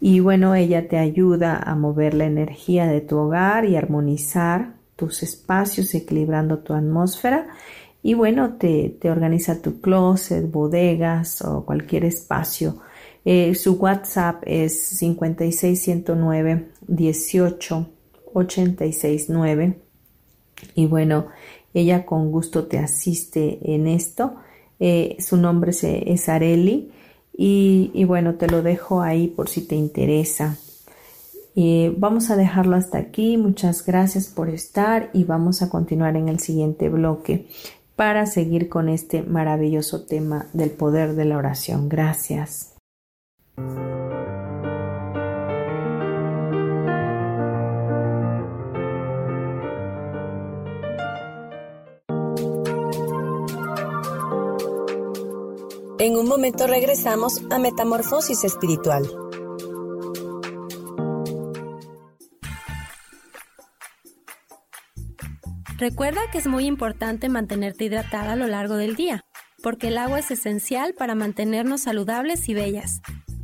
[0.00, 5.22] Y bueno, ella te ayuda a mover la energía de tu hogar y armonizar tus
[5.22, 7.46] espacios, equilibrando tu atmósfera.
[8.02, 12.80] Y bueno, te, te organiza tu closet, bodegas o cualquier espacio
[13.24, 17.88] eh, su WhatsApp es 56109 18
[20.74, 21.26] y bueno,
[21.74, 24.36] ella con gusto te asiste en esto.
[24.80, 26.90] Eh, su nombre es, Areli
[27.36, 30.56] y, bueno, te lo dejo ahí por si te interesa.
[31.54, 33.36] Eh, vamos a dejarlo hasta aquí.
[33.36, 37.46] Muchas gracias por estar y vamos a continuar en el siguiente bloque
[37.94, 41.88] para seguir con este maravilloso tema del poder de la oración.
[41.88, 42.71] Gracias.
[56.02, 59.08] En un momento regresamos a Metamorfosis Espiritual.
[65.78, 69.24] Recuerda que es muy importante mantenerte hidratada a lo largo del día,
[69.62, 73.00] porque el agua es esencial para mantenernos saludables y bellas.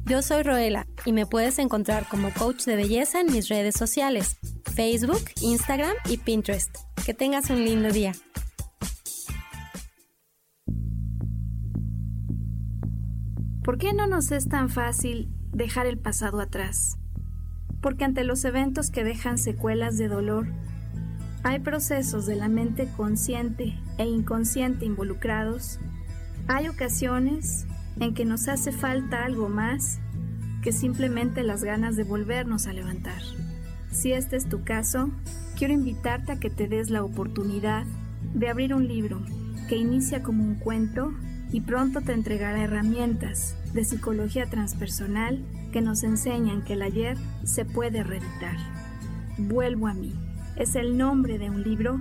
[0.09, 4.39] Yo soy Roela y me puedes encontrar como coach de belleza en mis redes sociales,
[4.75, 6.75] Facebook, Instagram y Pinterest.
[7.05, 8.13] Que tengas un lindo día.
[13.63, 16.97] ¿Por qué no nos es tan fácil dejar el pasado atrás?
[17.83, 20.47] Porque ante los eventos que dejan secuelas de dolor,
[21.43, 25.79] hay procesos de la mente consciente e inconsciente involucrados.
[26.47, 27.67] Hay ocasiones
[28.01, 29.99] en que nos hace falta algo más
[30.63, 33.23] que simplemente las ganas de volvernos a levantar.
[33.91, 35.11] Si este es tu caso,
[35.57, 37.85] quiero invitarte a que te des la oportunidad
[38.35, 39.21] de abrir un libro
[39.69, 41.13] que inicia como un cuento
[41.51, 47.65] y pronto te entregará herramientas de psicología transpersonal que nos enseñan que el ayer se
[47.65, 48.57] puede reeditar.
[49.39, 50.15] Vuelvo a mí.
[50.57, 52.01] Es el nombre de un libro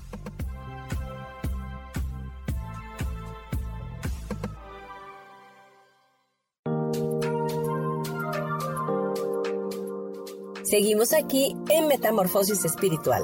[10.71, 13.23] Seguimos aquí en Metamorfosis Espiritual.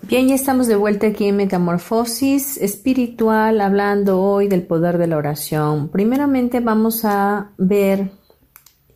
[0.00, 5.18] Bien, ya estamos de vuelta aquí en Metamorfosis Espiritual, hablando hoy del poder de la
[5.18, 5.90] oración.
[5.90, 8.12] Primeramente vamos a ver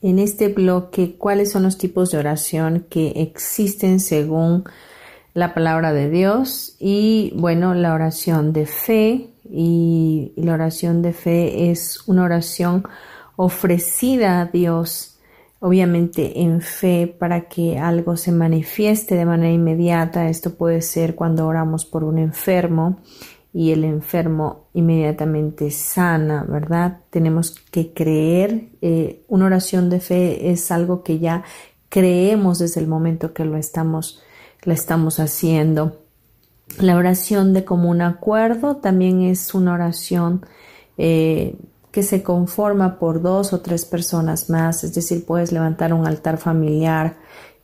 [0.01, 4.65] en este bloque cuáles son los tipos de oración que existen según
[5.39, 11.71] la palabra de Dios y bueno, la oración de fe y, la oración de fe
[11.71, 12.83] es una oración
[13.37, 15.21] ofrecida a Dios,
[15.61, 20.29] obviamente en fe para que algo se manifieste de manera inmediata.
[20.29, 22.99] Esto puede ser cuando oramos por un enfermo
[23.55, 26.99] y el enfermo inmediatamente sana, ¿verdad?
[27.11, 28.71] Tenemos que creer.
[28.83, 31.45] Eh, una oración de fe es algo que ya
[31.89, 34.21] creemos desde el momento que lo estamos
[34.63, 36.03] la estamos haciendo.
[36.81, 40.45] La oración de común acuerdo también es una oración
[40.97, 41.57] eh,
[41.91, 46.39] que se conforma por dos o tres personas más, es decir, puedes levantar un altar
[46.39, 47.17] familiar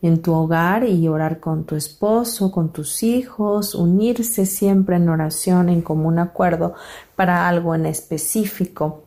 [0.02, 5.68] en tu hogar y orar con tu esposo, con tus hijos, unirse siempre en oración
[5.68, 6.74] en común acuerdo
[7.16, 9.04] para algo en específico.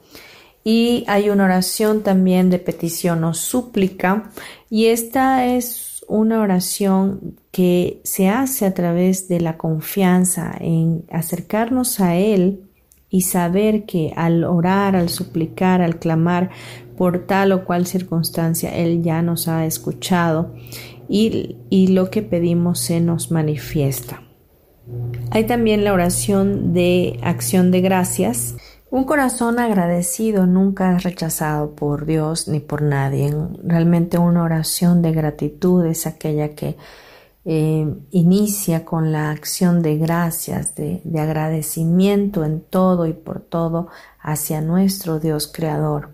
[0.64, 4.32] Y hay una oración también de petición o súplica
[4.70, 12.00] y esta es una oración que se hace a través de la confianza en acercarnos
[12.00, 12.62] a Él
[13.10, 16.52] y saber que al orar, al suplicar, al clamar
[17.00, 20.54] por tal o cual circunstancia, Él ya nos ha escuchado
[21.10, 24.22] y, y lo que pedimos se nos manifiesta.
[25.32, 28.56] Hay también la oración de acción de gracias.
[28.92, 33.34] Un corazón agradecido nunca es rechazado por Dios ni por nadie.
[33.64, 36.76] Realmente una oración de gratitud es aquella que
[37.50, 43.88] eh, inicia con la acción de gracias, de, de agradecimiento en todo y por todo
[44.20, 46.10] hacia nuestro Dios Creador.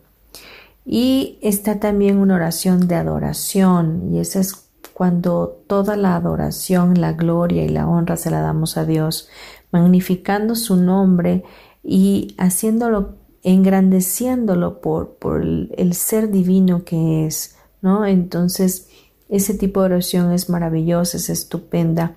[0.86, 7.14] Y está también una oración de adoración y esa es cuando toda la adoración, la
[7.14, 9.28] gloria y la honra se la damos a Dios,
[9.72, 11.44] magnificando su nombre
[11.84, 18.06] y haciéndolo, engrandeciéndolo por, por el, ser divino que es, ¿no?
[18.06, 18.88] Entonces,
[19.36, 22.14] ese tipo de oración es maravillosa, es estupenda.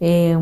[0.00, 0.38] Eh,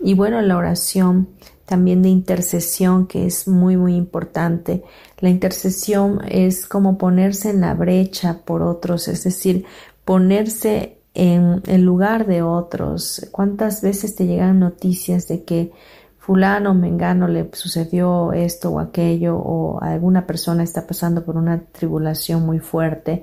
[0.00, 1.28] y bueno, la oración
[1.66, 4.82] también de intercesión, que es muy, muy importante.
[5.18, 9.64] La intercesión es como ponerse en la brecha por otros, es decir,
[10.04, 13.28] ponerse en el lugar de otros.
[13.30, 15.70] ¿Cuántas veces te llegan noticias de que
[16.18, 21.60] fulano o mengano le sucedió esto o aquello o alguna persona está pasando por una
[21.72, 23.22] tribulación muy fuerte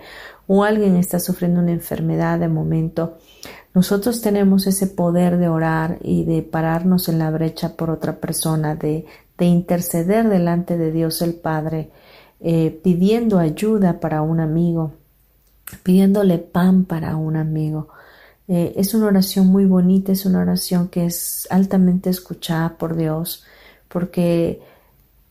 [0.52, 3.20] o alguien está sufriendo una enfermedad de momento?
[3.76, 8.74] Nosotros tenemos ese poder de orar y de pararnos en la brecha por otra persona,
[8.74, 9.06] de,
[9.38, 11.92] de interceder delante de Dios el Padre,
[12.40, 14.94] eh, pidiendo ayuda para un amigo,
[15.84, 17.90] pidiéndole pan para un amigo.
[18.48, 23.46] Eh, es una oración muy bonita, es una oración que es altamente escuchada por Dios,
[23.88, 24.64] porque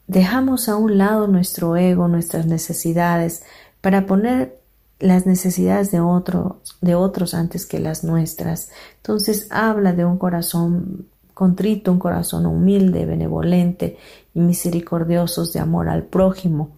[0.06, 3.42] dejamos a un lado nuestro ego, nuestras necesidades,
[3.80, 4.58] para poner
[4.98, 8.70] las necesidades de, otro, de otros antes que las nuestras.
[8.96, 13.96] Entonces habla de un corazón contrito, un corazón humilde, benevolente
[14.34, 16.72] y misericordiosos de amor al prójimo.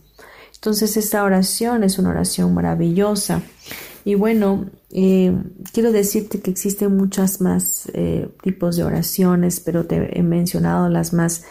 [0.54, 3.40] Entonces esta oración es una oración maravillosa.
[4.04, 5.34] Y bueno, eh,
[5.72, 11.14] quiero decirte que existen muchas más eh, tipos de oraciones, pero te he mencionado las
[11.14, 11.44] más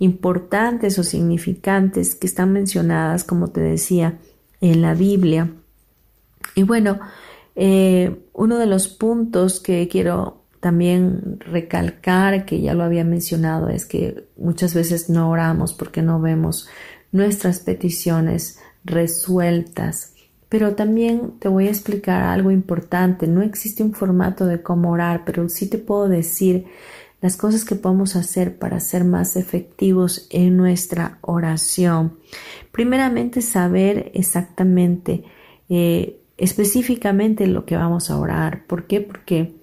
[0.00, 4.18] importantes o significantes que están mencionadas, como te decía,
[4.60, 5.52] en la Biblia.
[6.54, 7.00] Y bueno,
[7.54, 13.86] eh, uno de los puntos que quiero también recalcar, que ya lo había mencionado, es
[13.86, 16.68] que muchas veces no oramos porque no vemos
[17.12, 20.14] nuestras peticiones resueltas.
[20.48, 23.26] Pero también te voy a explicar algo importante.
[23.26, 26.66] No existe un formato de cómo orar, pero sí te puedo decir
[27.20, 32.18] las cosas que podemos hacer para ser más efectivos en nuestra oración.
[32.72, 35.24] Primeramente, saber exactamente,
[35.68, 38.66] eh, específicamente lo que vamos a orar.
[38.66, 39.00] ¿Por qué?
[39.00, 39.54] Porque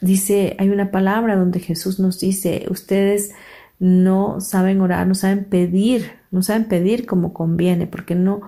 [0.00, 3.32] dice, hay una palabra donde Jesús nos dice, ustedes
[3.78, 8.40] no saben orar, no saben pedir, no saben pedir como conviene, porque no,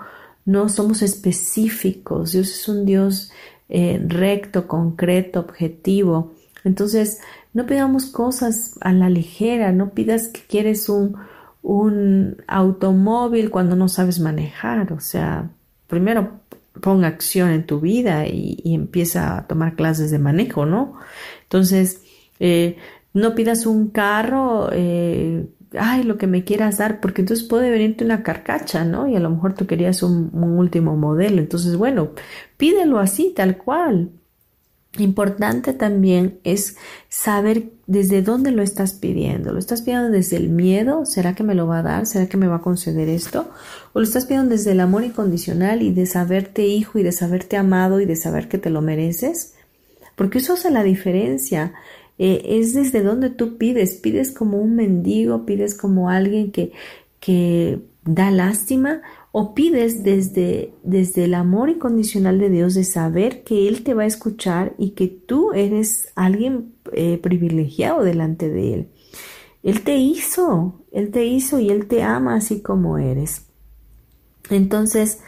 [0.45, 2.33] no somos específicos.
[2.33, 3.33] Dios es un Dios
[3.69, 6.33] eh, recto, concreto, objetivo.
[6.65, 7.19] Entonces,
[7.53, 11.17] no pidamos cosas a la ligera, no pidas que quieres un,
[11.63, 14.93] un automóvil cuando no sabes manejar.
[14.93, 15.51] O sea,
[15.89, 16.41] primero
[16.81, 20.95] pon acción en tu vida y, empieza a tomar clases de manejo, ¿no?
[21.45, 22.03] Entonces,
[22.41, 22.77] eh,
[23.13, 25.47] no pidas un carro eh,
[25.79, 29.09] ay, lo que me quieras dar, porque entonces puede venirte una carcacha, ¿no?
[29.09, 31.41] Y a lo mejor tú querías un, último modelo.
[31.41, 32.11] Entonces, bueno,
[32.57, 34.11] pídelo así, tal cual.
[34.99, 36.77] Importante también es
[37.09, 39.53] saber desde dónde lo estás pidiendo.
[39.53, 41.05] ¿Lo estás pidiendo desde el miedo?
[41.05, 42.07] ¿Será que me lo va a dar?
[42.07, 43.51] ¿Será que me va a conceder esto?
[43.93, 47.57] ¿O lo estás pidiendo desde el amor incondicional y de saberte hijo y de saberte
[47.57, 49.55] amado y de saber que te lo mereces?
[50.15, 51.73] Porque eso hace la diferencia.
[52.19, 56.73] Eh, es desde donde tú pides, pides como un mendigo, pides como alguien que,
[57.19, 59.03] que da lástima
[59.37, 64.05] o pides desde, desde el amor incondicional de Dios de saber que Él te va
[64.05, 68.89] a escuchar y que tú eres alguien eh, privilegiado delante de Él.
[69.65, 73.47] Él te hizo, Él te hizo y Él te ama así como eres.
[74.51, 75.19] Entonces,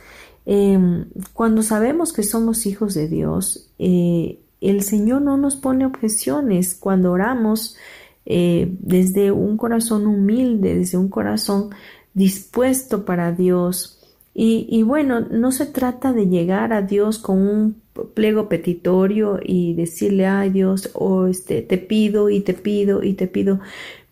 [0.45, 6.77] em, cuando sabemos que somos hijos de Dios, eh, el Señor no nos pone objeciones
[6.77, 7.77] cuando oramos
[8.25, 11.71] eh, desde un corazón humilde, desde un corazón
[12.15, 13.96] dispuesto para Dios.
[14.39, 17.83] Y, bueno, no se trata de llegar a Dios con un
[18.13, 23.29] pliego petitorio y decirle, ay Dios, o este, te pido y te pido y te
[23.29, 23.61] pido.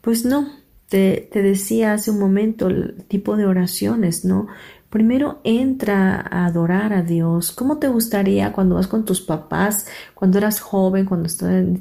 [0.00, 0.48] Pues no,
[0.88, 4.46] te, te decía hace un momento el tipo de oraciones, ¿no?
[4.94, 7.50] Primero entra a adorar a Dios.
[7.50, 11.28] ¿Cómo te gustaría cuando vas con tus papás, cuando eras joven, cuando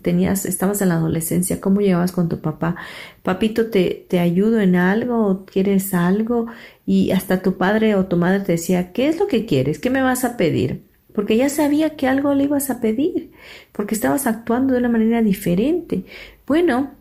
[0.01, 2.76] tenías, estabas en la adolescencia, cómo llevabas con tu papá?
[3.22, 5.45] Papito, ¿te, te ayudo en algo?
[5.45, 6.47] ¿Quieres algo?
[6.88, 9.78] Y hasta tu padre o tu madre te decía, ¿qué es lo que quieres?
[9.78, 10.82] ¿Qué me vas a pedir?
[11.14, 13.32] Porque ya sabía que algo le ibas a pedir,
[13.74, 16.05] porque estabas actuando de una manera diferente.
[16.47, 16.95] Bueno,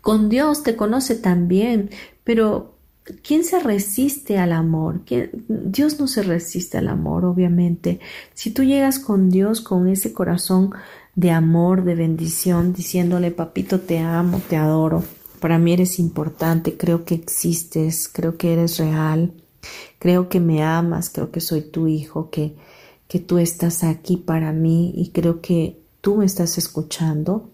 [0.00, 1.90] con Dios te conoce también,
[2.24, 2.79] pero
[3.22, 5.02] ¿quién se resiste al amor?
[5.48, 8.00] Dios no se resiste al amor, obviamente.
[8.34, 10.72] Si tú llegas con Dios con ese corazón
[11.14, 15.02] de amor, de bendición, diciéndole, papito, te amo, te adoro,
[15.40, 19.32] para mí eres importante, creo que existes, creo que eres real,
[19.98, 22.54] creo que me amas, creo que soy tu hijo, que,
[23.08, 27.50] que tú estás aquí para mí y creo que tú me estás escuchando.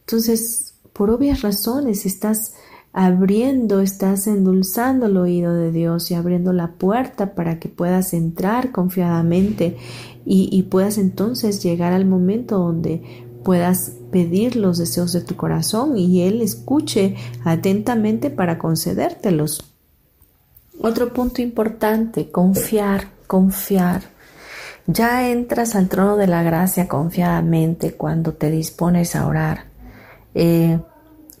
[0.00, 2.54] Entonces, por obvias razones estás
[2.92, 8.72] abriendo, estás endulzando el oído de Dios y abriendo la puerta para que puedas entrar
[8.72, 9.76] confiadamente
[10.30, 16.22] y, puedas entonces llegar al momento donde puedas pedir los deseos de tu corazón y
[16.22, 19.64] Él escuche atentamente para concedértelos.
[20.80, 24.02] Otro punto importante, confiar, confiar.
[24.86, 29.64] Ya entras al trono de la gracia confiadamente cuando te dispones a orar.
[30.34, 30.78] Eh,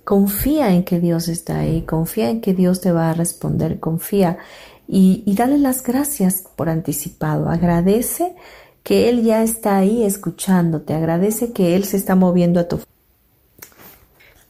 [0.08, 4.38] confía en que Dios está ahí, confía en que Dios te va a responder, confía.
[4.86, 7.50] Y, dale las gracias por anticipado.
[7.50, 8.34] Agradece
[8.82, 12.80] que Él ya está ahí escuchándote, agradece que Él se está moviendo a tu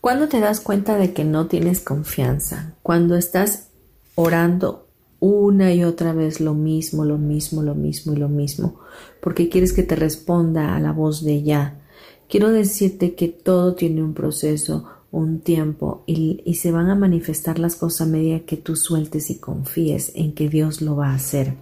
[0.01, 3.71] cuando te das cuenta de que no tienes confianza, cuando estás
[4.15, 4.87] orando
[5.19, 8.79] una y otra vez lo mismo, lo mismo, lo mismo y lo mismo,
[9.21, 11.81] porque quieres que te responda a la voz de ya,
[12.29, 17.77] Quiero decirte que todo tiene un proceso, un tiempo y, se van a manifestar las
[17.77, 21.55] cosas a medida que tú sueltes y confíes en que Dios lo va a hacer.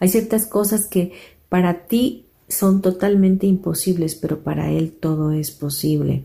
[0.00, 1.12] Hay ciertas cosas que
[1.48, 6.24] para ti son totalmente imposibles, pero para Él todo es posible.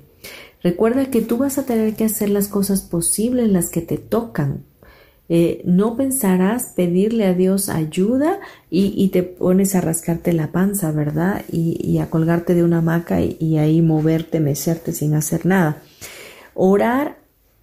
[0.64, 4.64] Recuerda que tú vas a tener que hacer las cosas posibles, las que te tocan,
[5.28, 8.40] eh, no pensarás pedirle a Dios ayuda
[8.70, 11.44] y, te pones a rascarte la panza, ¿verdad?
[11.52, 15.82] Y, a colgarte de una hamaca y, ahí moverte, mecerte sin hacer nada.
[16.56, 17.20] Orar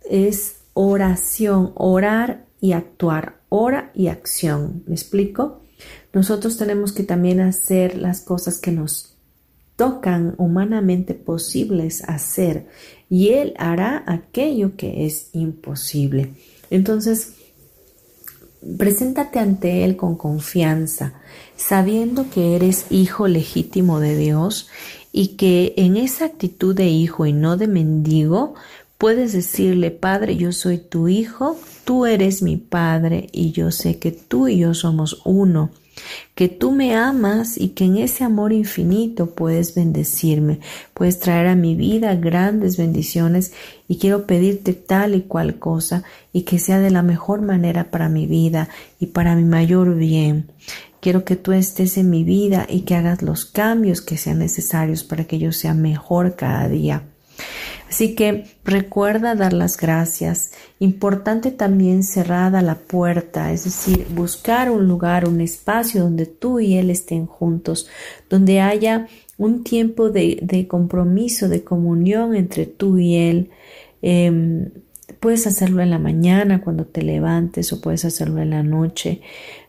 [0.08, 4.84] es oración, orar y actuar, ora y acción.
[4.86, 5.62] ¿Me explico?
[6.12, 9.16] Nosotros tenemos que también hacer las cosas que nos
[9.74, 12.68] tocan humanamente posibles hacer
[13.08, 16.34] y Él hará aquello que es imposible.
[16.70, 17.34] Entonces,
[18.78, 21.14] Preséntate ante Él con confianza,
[21.56, 24.68] sabiendo que eres hijo legítimo de Dios
[25.10, 28.54] y que en esa actitud de hijo y no de mendigo
[29.02, 34.12] puedes decirle, Padre, yo soy tu hijo, tú eres mi Padre y yo sé que
[34.12, 35.72] tú y yo somos uno
[36.36, 40.60] que tú me amas y que en ese amor infinito puedes bendecirme,
[40.94, 43.52] puedes traer a mi vida grandes bendiciones
[43.88, 48.08] y quiero pedirte tal y cual cosa y que sea de la mejor manera para
[48.08, 48.68] mi vida
[49.00, 50.52] y para mi mayor bien.
[51.00, 55.02] Quiero que tú estés en mi vida y que hagas los cambios que sean necesarios
[55.02, 57.02] para que yo sea mejor cada día.
[57.92, 60.52] Así que recuerda dar las gracias.
[60.78, 66.78] Importante también cerrada la puerta, es decir, buscar un lugar, un espacio donde tú y
[66.78, 67.90] él estén juntos,
[68.30, 73.50] donde haya un tiempo de, compromiso, de comunión entre tú y él.
[74.00, 74.70] Em,
[75.20, 79.20] puedes hacerlo en la mañana cuando te levantes o puedes hacerlo en la noche.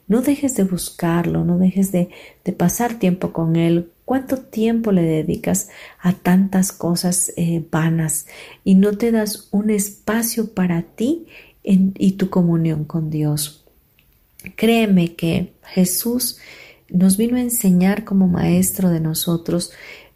[0.08, 2.08] No dejes de buscarlo, no dejes de,
[2.46, 3.90] de pasar tiempo con él.
[4.06, 8.28] ¿Cuánto tiempo le dedicas a tantas cosas eh, vanas
[8.64, 11.26] y no te das un espacio para ti
[11.64, 13.64] y tu comunión con Dios?
[14.58, 16.38] Créeme que Jesús
[16.90, 19.72] nos vino a enseñar como maestro de nosotros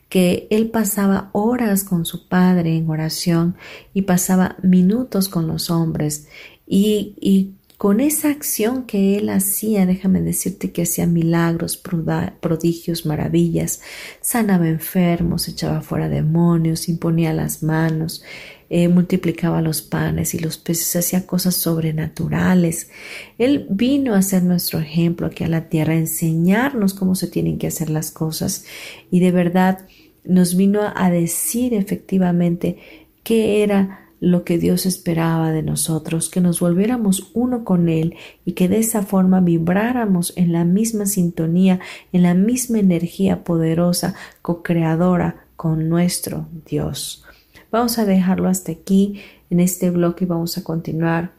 [0.10, 3.56] que él pasaba horas con su Padre en oración
[3.94, 6.28] y pasaba minutos con los hombres
[6.66, 13.82] y, y con esa acción que él hacía, déjame decirte que hacía milagros, prodigios, maravillas,
[14.20, 18.24] sanaba enfermos, echaba fuera demonios, imponía las manos,
[18.70, 22.90] eh, multiplicaba los panes y los peces, hacía cosas sobrenaturales.
[23.38, 27.60] Él vino a ser nuestro ejemplo aquí a la tierra, a enseñarnos cómo se tienen
[27.60, 28.66] que hacer las cosas
[29.12, 29.86] y de verdad
[30.24, 32.78] nos vino a decir efectivamente
[33.24, 38.16] qué era lo que Dios esperaba de nosotros, que nos volviéramos uno con Él
[38.46, 41.80] y que de esa forma vibráramos en la misma sintonía,
[42.12, 47.24] en la misma energía poderosa, co-creadora con nuestro Dios.
[47.72, 51.34] Vamos a dejarlo hasta aquí en este bloque y vamos a continuar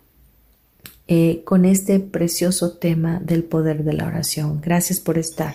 [1.07, 4.61] eh, con este precioso tema del poder de la oración.
[4.61, 5.55] Gracias por estar.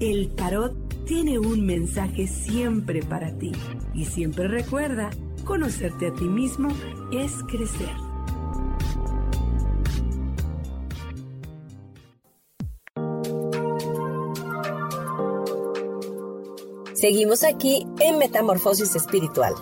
[0.00, 3.50] El tarot tiene un mensaje siempre para ti
[3.94, 5.10] y siempre recuerda,
[5.44, 6.68] conocerte a ti mismo
[7.12, 7.90] es crecer.
[16.94, 19.54] Seguimos aquí en Metamorfosis Espiritual.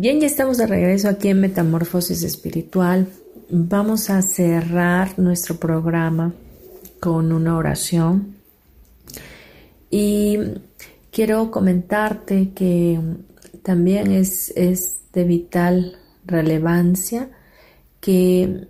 [0.00, 3.06] Bien, ya estamos de regreso aquí en Metamorfosis Espiritual.
[3.50, 6.32] Vamos a cerrar nuestro programa
[7.00, 8.36] con una oración.
[9.90, 10.38] Y
[11.12, 12.98] quiero comentarte que
[13.62, 17.28] también es, es de vital relevancia
[18.00, 18.68] que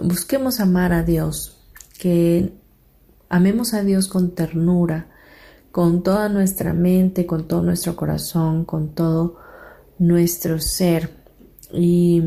[0.00, 1.64] busquemos amar a Dios,
[1.98, 2.52] que
[3.28, 5.08] amemos a Dios con ternura,
[5.72, 9.49] con toda nuestra mente, con todo nuestro corazón, con todo
[10.00, 11.10] nuestro ser.
[11.72, 12.20] Y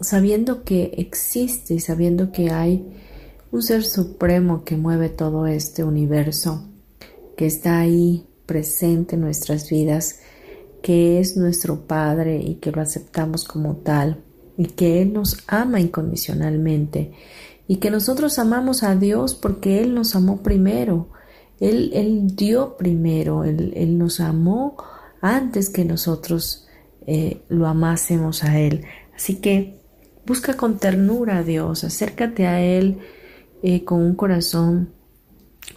[0.00, 2.86] sabiendo que existe y sabiendo que hay
[3.50, 6.68] un ser supremo que mueve todo este universo,
[7.36, 10.20] que está ahí presente en nuestras vidas
[10.86, 14.22] que es nuestro Padre y que lo aceptamos como tal
[14.56, 17.10] y que Él nos ama incondicionalmente
[17.66, 21.08] y que nosotros amamos a Dios porque Él nos amó primero,
[21.58, 24.76] Él, él dio primero, él, él, nos amó
[25.20, 26.65] antes que nosotros
[27.06, 28.84] eh, lo amásemos a Él.
[29.14, 29.78] Así que
[30.26, 32.98] busca con ternura a Dios, acércate a Él
[33.62, 34.90] eh, con un corazón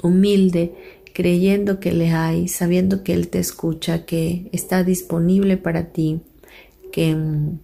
[0.01, 0.73] humilde
[1.13, 6.21] creyendo que le hay, sabiendo que Él te escucha, que está disponible para ti,
[6.91, 7.59] que mm,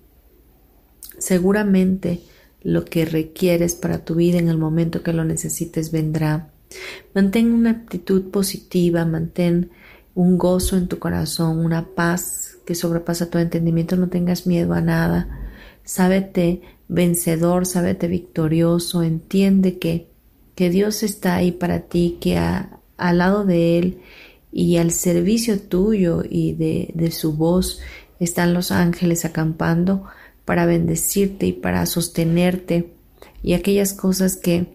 [1.18, 2.20] seguramente
[2.61, 6.51] lo que requieres para tu vida en el momento que lo necesites vendrá.
[7.13, 9.70] Mantén una actitud positiva, mantén
[10.16, 14.82] un gozo en tu corazón, una paz que sobrepasa tu entendimiento, no tengas miedo a
[14.82, 15.30] nada.
[15.84, 20.16] Sábete vencedor, sábete victorioso, entiende que
[20.55, 23.99] que Dios está ahí para ti, que al lado de Él
[24.51, 27.82] y al servicio tuyo y de, de su voz
[28.20, 30.05] están los ángeles acampando
[30.45, 32.93] para bendecirte y para sostenerte
[33.43, 34.68] y aquellas cosas que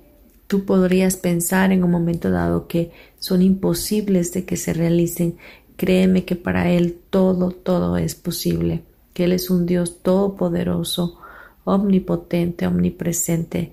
[0.47, 5.39] tú podrías pensar en un momento dado que son imposibles de que se realicen,
[5.81, 11.19] créeme que para Él todo, todo es posible, que Él es un Dios todopoderoso,
[11.65, 13.73] omnipotente, omnipresente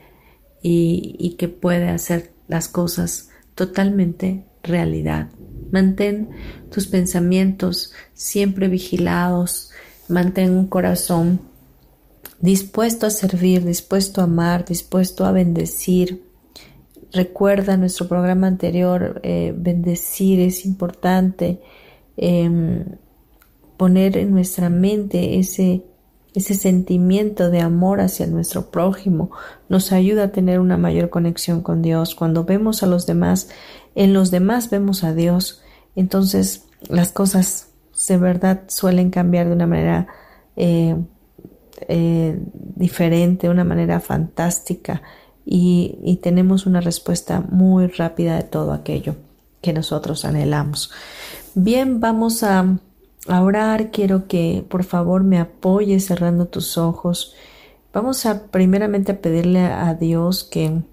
[0.62, 5.32] y, y que puede hacer las cosas totalmente realidad.
[5.70, 6.30] Mantén
[6.72, 9.72] tus pensamientos siempre vigilados,
[10.08, 11.42] mantén un corazón
[12.40, 16.24] dispuesto a servir, dispuesto a amar, dispuesto a bendecir.
[17.12, 21.60] Recuerda nuestro programa anterior, eh, bendecir es importante,
[22.18, 22.84] em,
[23.78, 25.84] poner en nuestra mente ese,
[26.34, 29.32] ese sentimiento de amor hacia nuestro prójimo,
[29.70, 32.16] nos ayuda a tener una mayor conexión con Dios.
[32.16, 33.50] Cuando vemos a los demás,
[33.96, 35.62] en los demás vemos a Dios,
[35.96, 37.70] entonces las cosas
[38.08, 40.08] de verdad suelen cambiar de una manera
[40.56, 40.96] eh,
[41.88, 42.40] eh,
[42.76, 45.02] diferente, una manera fantástica
[45.50, 49.16] y, tenemos una respuesta muy rápida de todo aquello
[49.62, 50.92] que nosotros anhelamos.
[51.60, 52.78] Bien, vamos a,
[53.28, 53.90] orar.
[53.90, 57.34] Quiero que por favor me apoyes cerrando tus ojos.
[57.92, 60.84] Vamos a primeramente a pedirle a Dios que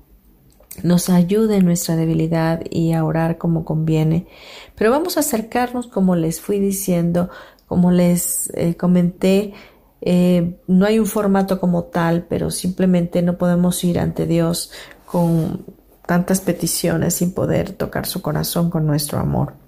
[0.82, 4.26] nos ayude en nuestra debilidad y a orar como conviene.
[4.74, 7.28] Pero vamos a acercarnos, como les fui diciendo,
[7.66, 9.52] como les eh, comenté,
[10.00, 14.72] eh, no hay un formato como tal, pero simplemente no podemos ir ante Dios
[15.04, 15.66] con
[16.06, 19.63] tantas peticiones sin poder tocar su corazón con nuestro amor.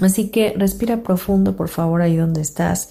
[0.00, 2.90] Así que respira profundo, por favor, ahí donde estás.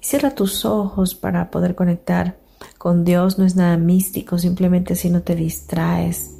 [0.00, 2.38] Cierra tus ojos para poder conectar
[2.78, 3.38] con Dios.
[3.38, 6.30] No es nada místico, simplemente si no te distraes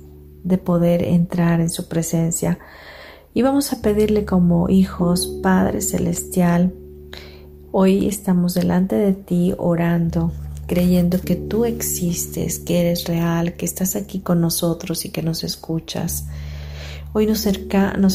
[0.44, 2.58] de poder entrar en su presencia.
[3.34, 6.72] Y vamos a pedirle como hijos, Padre Celestial,
[7.70, 10.32] Hoy estamos delante de ti orando,
[10.66, 15.44] creyendo que tú existes, que eres real, que estás aquí con nosotros y que nos
[15.44, 16.24] escuchas.
[17.14, 17.46] Hoy nos,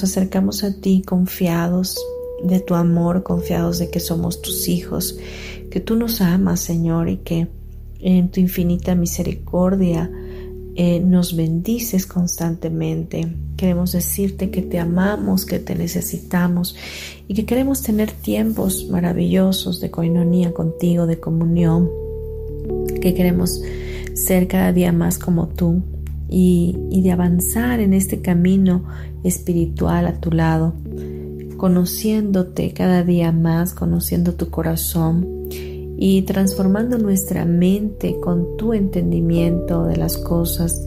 [0.04, 1.98] acercamos a ti confiados
[2.44, 5.18] de tu amor, confiados de que somos tus hijos,
[5.72, 7.48] que tú nos amas, Señor, y que
[8.00, 10.12] en tu infinita misericordia
[10.76, 13.36] eh, nos bendices constantemente.
[13.58, 16.76] Queremos decirte que te amamos, que te necesitamos
[17.28, 21.90] y que queremos tener tiempos maravillosos de coinonía contigo, de comunión,
[23.02, 23.60] que queremos
[24.14, 25.82] ser cada día más como tú
[26.36, 28.86] y, de avanzar en este camino
[29.24, 30.74] espiritual a tu lado,
[31.58, 35.28] conociéndote cada día más, conociendo tu corazón
[35.96, 40.84] y transformando nuestra mente con tu entendimiento de las cosas.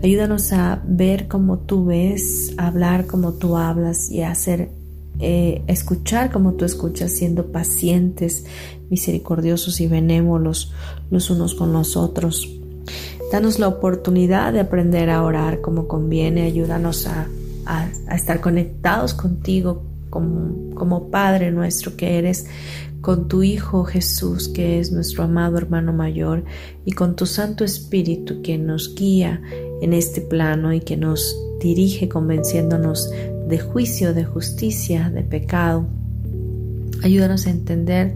[0.00, 4.70] Ayúdanos a ver como tú ves, hablar como tú hablas y hacer,
[5.18, 8.44] eh, escuchar como tú escuchas, siendo pacientes,
[8.90, 10.72] misericordiosos y benévolos
[11.10, 12.60] los unos con los otros.
[13.34, 16.42] Danos la oportunidad de aprender a orar como conviene.
[16.42, 17.26] Ayúdanos a,
[18.14, 22.46] estar conectados contigo como, Padre nuestro que eres
[23.00, 26.44] con tu Hijo Jesús, que es nuestro amado hermano mayor,
[26.84, 29.42] y con tu Santo Espíritu, que nos guía
[29.82, 33.10] en este plano y que nos dirige convenciéndonos
[33.48, 35.88] de juicio, de justicia, de pecado.
[37.02, 38.14] Ayúdanos a entender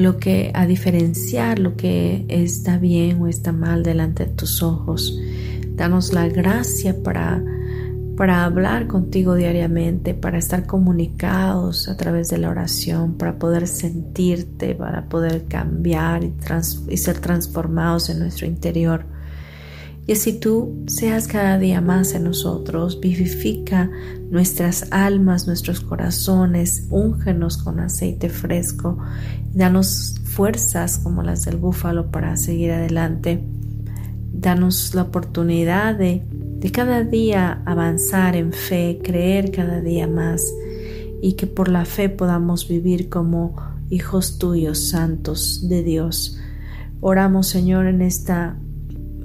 [0.00, 5.18] lo que, a diferenciar lo que está bien o está mal delante de tus ojos.
[5.76, 7.42] Danos la gracia para
[8.20, 14.74] para hablar contigo diariamente, para estar comunicados a través de la oración, para poder sentirte,
[14.74, 19.06] para poder cambiar y, ser transformados en nuestro interior.
[20.10, 23.88] Y así tú seas cada día más en nosotros, vivifica
[24.28, 28.98] nuestras almas, nuestros corazones, úngenos con aceite fresco,
[29.54, 33.40] danos fuerzas como las del búfalo para seguir adelante.
[34.32, 36.24] Danos la oportunidad de
[36.58, 40.52] de cada día avanzar en fe, creer cada día más
[41.22, 43.54] y que por la fe podamos vivir como
[43.90, 46.36] hijos tuyos, santos de Dios.
[47.00, 48.56] Oramos, Señor, en esta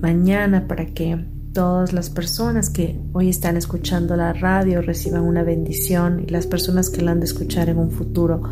[0.02, 1.26] mañana para que
[1.56, 6.90] todas las personas que hoy están escuchando la radio reciban una bendición y las personas
[6.90, 8.44] que la han de escuchar en un futuro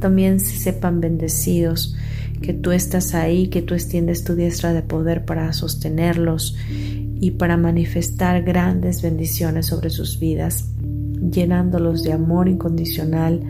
[0.00, 1.96] también se sepan bendecidos,
[2.42, 6.56] que tú estás ahí, que tú extiendes tu diestra de poder para sostenerlos
[7.20, 10.70] y para manifestar grandes bendiciones sobre sus vidas,
[11.30, 13.40] llenándolos de amor incondicional,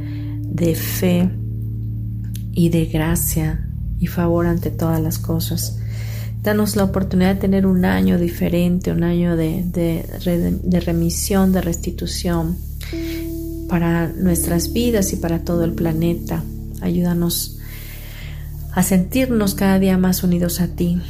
[0.43, 1.31] de fe
[2.53, 5.81] y de gracia y favor ante todas las cosas.
[6.43, 12.57] Danos la oportunidad de tener un año diferente, un año de, de, remisión, de restitución
[13.69, 16.43] para nuestras vidas y para todo el planeta.
[16.81, 17.59] Ayúdanos
[18.73, 21.01] a sentirnos cada día más unidos a ti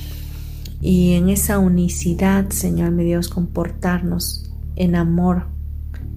[0.81, 5.47] y en esa unicidad, Señor mi Dios, comportarnos en amor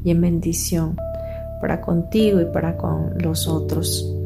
[0.04, 0.98] y en bendición
[1.60, 4.21] para contigo y para con los otros.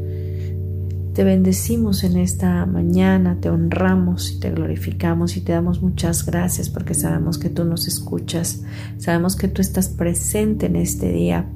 [1.15, 6.69] Te bendecimos en esta mañana, te honramos y te glorificamos y te damos muchas gracias
[6.69, 8.63] porque sabemos que tú nos escuchas,
[8.97, 11.49] sabemos que tú estás presente en este día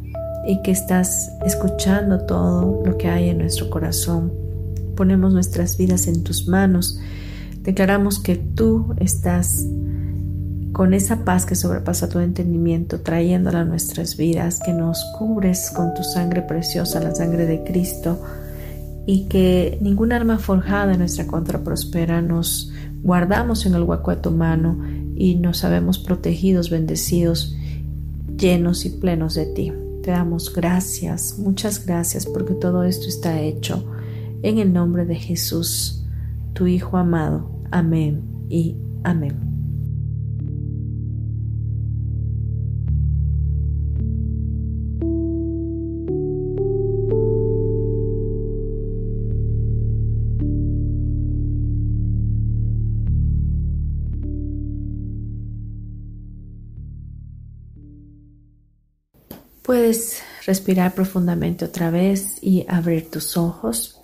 [0.47, 4.32] y que estás escuchando todo lo que hay en nuestro corazón.
[4.95, 6.97] Ponemos nuestras vidas en tus manos,
[7.62, 9.66] declaramos que tú estás
[10.72, 15.93] con esa paz que sobrepasa todo entendimiento, trayéndola a nuestras vidas, que nos cubres con
[15.95, 18.22] tu sangre preciosa, la sangre de Cristo
[19.06, 22.22] y que ningún arma forjada en nuestra contra prospera.
[22.22, 22.72] Nos
[23.02, 24.80] guardamos en el hueco de tu mano
[25.16, 27.56] y nos sabemos protegidos, bendecidos,
[28.38, 29.74] llenos y plenos de ti.
[30.04, 33.86] Te damos gracias, muchas gracias porque todo esto está hecho
[34.43, 36.06] en el nombre de Jesús,
[36.54, 37.50] tu Hijo amado.
[37.72, 39.49] Amén y amén.
[59.70, 64.01] Puedes respirar profundamente otra vez y abrir tus ojos.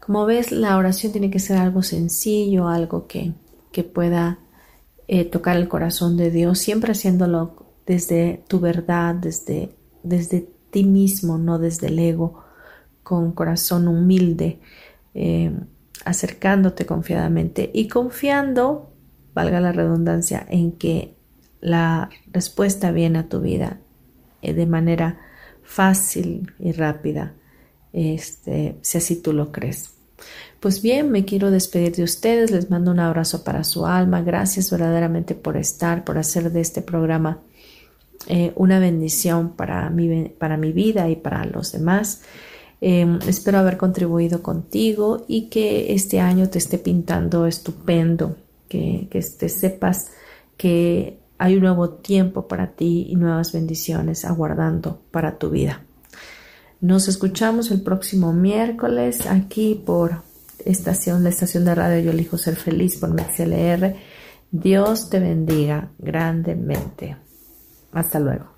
[0.00, 3.34] Como ves, la oración tiene que ser algo sencillo, algo que,
[3.70, 4.38] que pueda
[5.06, 11.36] eh, tocar el corazón de Dios, siempre haciéndolo desde tu verdad, desde, desde ti mismo,
[11.36, 12.42] no desde el ego,
[13.02, 14.58] con corazón humilde,
[15.12, 15.52] eh,
[16.06, 18.90] acercándote confiadamente y confiando,
[19.34, 21.14] valga la redundancia, en que
[21.60, 23.80] la respuesta viene a tu vida
[24.42, 25.20] de manera
[25.62, 27.34] fácil y rápida,
[27.92, 29.90] este, si así tú lo crees.
[30.60, 34.70] Pues bien, me quiero despedir de ustedes, les mando un abrazo para su alma, gracias
[34.70, 37.42] verdaderamente por estar, por hacer de este programa
[38.26, 42.22] eh, una bendición para mi, para mi vida y para los demás.
[42.80, 48.36] Em, espero haber contribuido contigo y que este año te esté pintando estupendo,
[48.68, 50.10] que, que te sepas
[50.56, 55.82] que hay un nuevo tiempo para ti y nuevas bendiciones aguardando para tu vida.
[56.80, 60.22] Nos escuchamos el próximo miércoles aquí por
[60.64, 63.96] estación, la estación de radio Yo elijo ser feliz por MexLR.
[64.50, 67.16] Dios te bendiga grandemente.
[67.92, 68.57] Hasta luego.